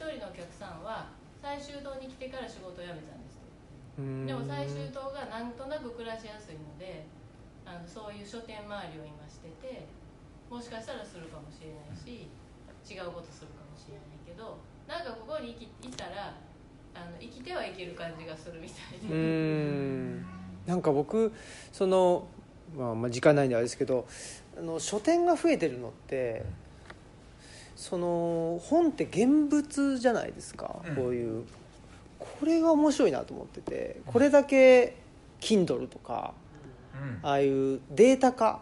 [0.09, 3.41] 人のお客さんは最終島に来てから仕事を辞めたんです
[4.25, 7.05] でも最終島がなんとなく暮らしやすいので
[7.65, 9.85] あのそういう書店周りを今してて
[10.49, 12.27] もしかしたらするかもしれないし
[12.87, 16.33] 違うことするかもしれないけどなんかここにいたら
[16.93, 20.25] あの生きてはいける感じがするみたいうで、ん。
[20.65, 21.31] なんか僕
[21.71, 22.27] その、
[22.77, 24.05] まあ、まあ時間ないんであれですけど
[24.57, 26.43] あの書店が増えてるのって
[27.81, 30.95] その本って現物じゃないですか、うん。
[30.95, 31.45] こういう。
[32.19, 34.97] これが面白いなと思っててこれだけ
[35.39, 36.35] Kindle とか
[36.93, 37.27] うん。
[37.27, 38.61] ああいうデータ化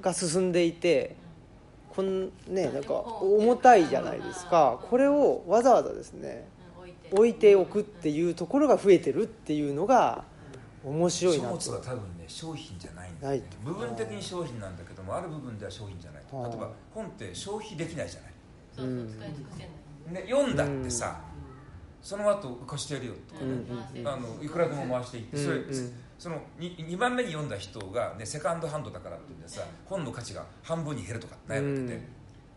[0.00, 1.14] うが進んでいて
[1.90, 4.80] こんねなんか重たいじゃないですか。
[4.88, 6.78] これをわざわざですねん。
[6.78, 7.16] 置いて。
[7.16, 10.24] 置いておくっていうところが増えてるっていうのが
[10.84, 11.54] 面白い書なと。
[11.54, 13.48] 物は多分ね商品じゃないんだよね。
[13.64, 16.42] 部分的に商品なんだけどもある部分では商品じゃないと。
[16.48, 18.32] 例えば本って消費できないじゃない。
[18.74, 19.58] そうそう使い尽くせ
[20.12, 21.20] ない、ね、読んだってさ、
[22.02, 23.50] その後貸してやるよとかね、
[23.98, 25.92] うんあのいくらでも回していって、それうんうん。
[26.18, 32.02] その 2, 2番目に読んだ人が、ね、セカンドハンドだからっていうんでさ本の価値が半分に減るとか悩めてて、うん。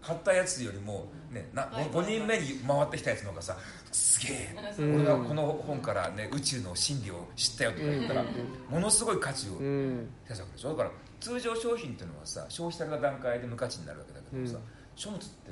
[0.02, 1.86] 買ったやつよりも、ね、なはい。
[1.86, 3.58] 5, 人目に回ってきたやつの方がさ
[3.92, 4.96] すげえ、うん。
[4.96, 8.74] 俺がこの本から、ね、宇宙の真理を知ったよとか言ったら、うん。
[8.74, 10.10] ものすごい価値をうん。
[10.28, 10.70] 出すわけでしょ。
[10.70, 14.62] だから通常商品っていうのはさ消費された段階で無価値になるわけだけどさ、うん。
[14.96, 15.52] 書物って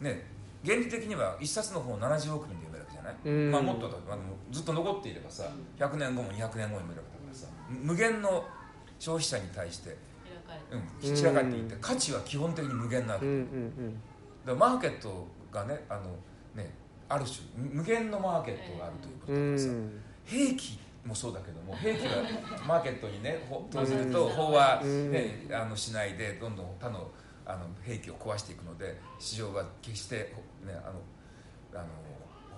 [0.00, 0.24] ね
[0.64, 3.50] 原理的には一冊の本を70億人で読めるわけじゃない、うん。
[3.50, 3.96] まあ、もっとだ。
[4.10, 8.44] あのずっと残っていればさ100年後も200年後も読めるわけだからさ無限の
[8.98, 11.08] 消費者に対して、え開かれて。
[11.08, 14.09] うん、散らかっていて価値は基本的に無限なわけ、うんうんだか
[14.46, 16.02] らマーケットがねあの
[16.54, 16.72] ね
[17.08, 19.90] ある種無限のマーケットがあるということでさ、ん。
[20.24, 22.22] 兵器もそうだけども兵器が
[22.66, 27.10] マーケットにねほ 投じると飽和、ねあのしないでどんどん他の
[27.46, 30.16] あの兵器を壊していくので市場が決して、
[30.64, 31.84] ね、あのあ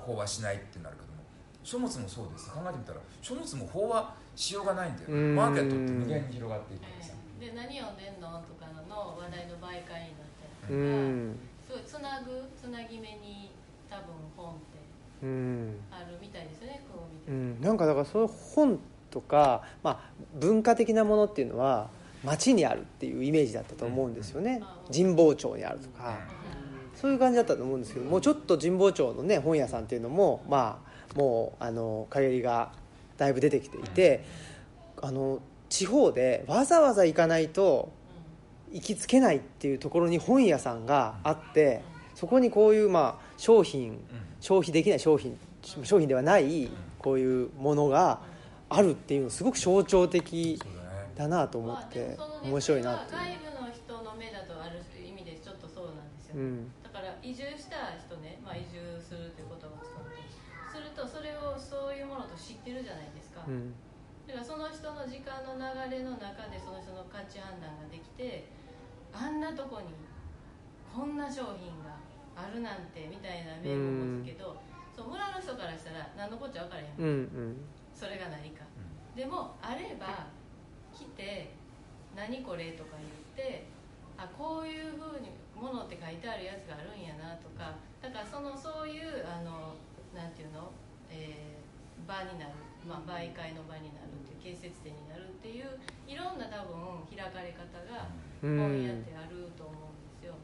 [0.06, 1.22] の飽和しないってなるけども
[1.62, 2.50] 書物もそうです。
[2.50, 5.36] 考えてみたら書物も飽和しようがないんだようん。
[5.36, 7.12] マーケットって無限に広がっていくからさ。
[7.14, 10.30] ええで何読んでんのとかの話題の媒介になっ
[10.62, 13.50] たうりとか、んすごいつなぐつなぎ目に
[13.88, 14.04] 多分
[14.36, 14.62] 本って
[15.22, 15.76] うん。
[15.90, 17.30] あるみたいですねこう見て。
[17.30, 18.78] うん、なんかだからその本
[19.10, 20.00] とか、まあ、
[20.38, 21.88] 文化的なものっていうのは
[22.24, 24.62] 街にあるっていうイメージだったと思うんですよね。
[24.92, 26.18] 神保町にあるとか。
[26.94, 30.78] そういう感じだったと思うんですけどもうちょっと神保町のね本屋さんっていうのもま
[31.14, 32.70] あもうあの陰りが
[33.16, 34.24] だいぶ出てきていて
[35.00, 37.90] あの地方でわざわざ行かないと
[38.72, 41.82] 行きつけないっていうところに本屋さんがあって
[42.14, 43.98] そこにこういうまあ商品
[44.40, 45.38] 消費できない商品
[45.84, 48.20] 商品ではないこういうものが
[48.68, 50.58] あるっていうのすごく象徴的
[51.14, 53.10] だなと思って面白いなっていう。
[53.10, 56.72] それは外部の人の目だとある意味でちょっとそうなんですよ、うん。
[56.82, 60.24] だから移住した人ね、まあ、移住するということを使って
[60.72, 63.74] するとそれをそういうものと知ってるじゃないですか、うん。
[64.26, 65.62] だからその人の時間の流
[65.92, 68.48] れの中でその人の価値判断ができて
[69.12, 69.92] あんなとこに
[70.92, 71.96] こんな商品が
[72.36, 74.56] あるなんてみたいな名目を持つけど、
[74.96, 77.08] そう村の人からしたら何のこっちゃ分からへん、うんう
[77.52, 77.56] ん。
[77.94, 78.64] それが何か。
[79.16, 80.26] でもあれば
[80.92, 81.52] 来て
[82.16, 83.66] 「何これ?」とか言って
[84.16, 89.76] あこういうふうにものって書いてあるやつがあるんやなとかだからそのそういうあの
[90.14, 90.70] なんていうの、
[91.10, 91.62] えー
[92.06, 92.52] 場になる、
[92.86, 100.34] まあ、媒介の場になるっていう建設点になるっていういろんな多分開かれ方がうん本屋ってあると思うんですよ。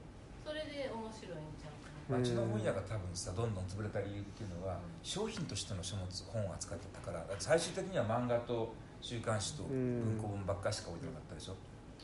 [0.46, 2.18] それで面白いんちゃうかな。
[2.18, 11.56] 町の本屋が多分さどんどん潰れた理由っていうのは商品としての書物本を扱ってたから最終的には漫画と週刊誌と文庫本ばっかしか置いてなかったでしょ。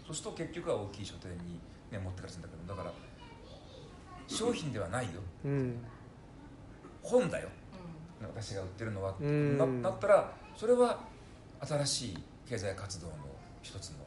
[0.04, 2.92] そうすると結局は大きい書店に、ね、持ってかれてんだけどだから
[4.26, 5.20] 商品ではないよ。
[5.44, 5.76] うん。
[7.02, 7.48] 本だよ。
[8.20, 9.58] う私が売ってるのは、うん。
[9.58, 11.00] ななったらそれは
[11.60, 12.18] 新しい
[12.48, 13.14] 経済活動の
[13.62, 14.03] 一つの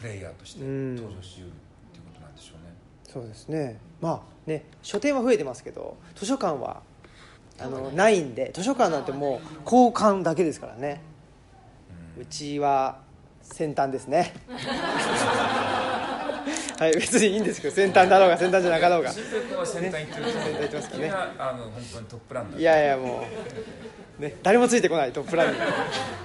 [0.00, 0.96] プレイヤーとしてうん。
[0.96, 1.50] 登場しうるっ
[1.92, 2.72] ていうことなんでしょうね、
[3.06, 3.78] そうですね。
[4.00, 6.82] まあね書店は増えてますけど図書館は
[7.58, 11.02] あのないんで図書館なんてもう交換だけですからね。
[12.16, 12.22] うん。
[12.22, 12.98] うちは
[13.42, 14.32] 先端ですね。
[16.78, 19.12] はい別にいいんですけど先端だろうが先端じゃなかろうが。
[19.12, 22.60] 先端行ってる先端行ってますからね君はあの本当にトップランナー。
[22.60, 23.26] いやいやも
[24.18, 25.58] う、ね、誰もついてこないトップランに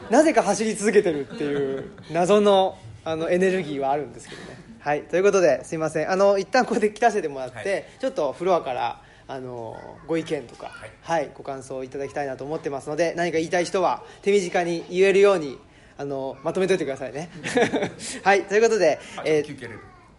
[0.09, 4.57] なぜか走り続けてるっていう謎のあのエネルギーはあるんですけどね。
[4.79, 5.03] はい。
[5.03, 6.11] ということですいません。
[6.11, 7.85] あの一旦ここで切らせてもらって、はい。
[7.99, 9.77] ちょっとフロアからあの
[10.07, 10.91] ご意見とか、はい。
[11.01, 15.57] はい、ご感想をいただきたいなと思ってますので何か言いたい人は手短に言えるように
[15.97, 17.29] あのまとめておいてくださいね。
[18.23, 18.43] はい。
[18.45, 19.69] ということで、あえー休憩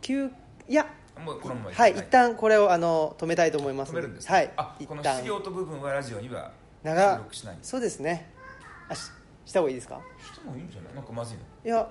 [0.01, 0.31] 休
[0.69, 0.87] いや
[1.25, 4.21] もうこのままはい、一旦これをあの止めたいと思います止めるんで。
[4.21, 4.51] すかはい。
[4.57, 5.17] あこの一旦。
[5.19, 6.53] 質疑応答部分はラジオには
[6.85, 8.31] 収長録しないそうですね。
[8.89, 9.11] あし
[9.47, 10.01] した方がいいですか？
[10.35, 10.95] してもいいんじゃない？
[10.95, 11.43] なんかまずいの。
[11.65, 11.89] いや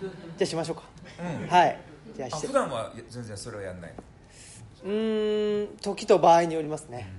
[0.00, 0.10] じゃ
[0.42, 0.82] あしましょうか。
[1.20, 1.48] うん。
[1.48, 1.80] はい。
[2.16, 2.46] じゃああして。
[2.46, 3.92] 普段は全然それをやんない
[4.84, 7.10] うーん時と場合によりますね。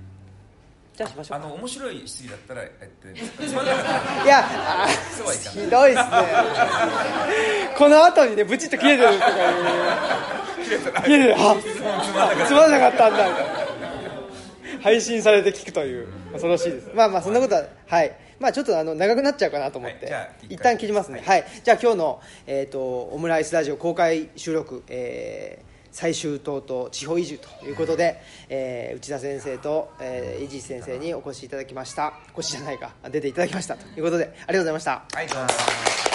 [0.96, 1.46] じゃあしましょうか。
[1.46, 3.14] あの面白い質疑だったらやって
[3.46, 4.44] つまんなかったいや
[5.52, 6.12] ひどいですね。
[7.78, 9.32] この後にねブチッと切れてるとかい
[11.02, 11.04] う。
[11.04, 11.62] 切れてなかった
[12.46, 13.10] つまんなかった。
[13.10, 13.38] んだみたいな
[14.82, 16.08] 配信されて聞くという。
[16.32, 16.90] 恐ろしいです。
[16.94, 21.22] まあまあそんなことははいまあちょっとあの長くなっちゃうかなと思って、はい一旦切りますね。
[21.24, 32.14] はい、じゃあ今日の、えー、とオムライスラジオ公開収録、えー最終島と地方移住ということで、えー内田先生と、えー、伊地先生にお越しいただきました。
[32.32, 32.92] お越しじゃないか。
[33.10, 33.76] 出ていただきました。
[33.76, 35.04] ということでありがとうございました。
[35.12, 36.09] はいどうも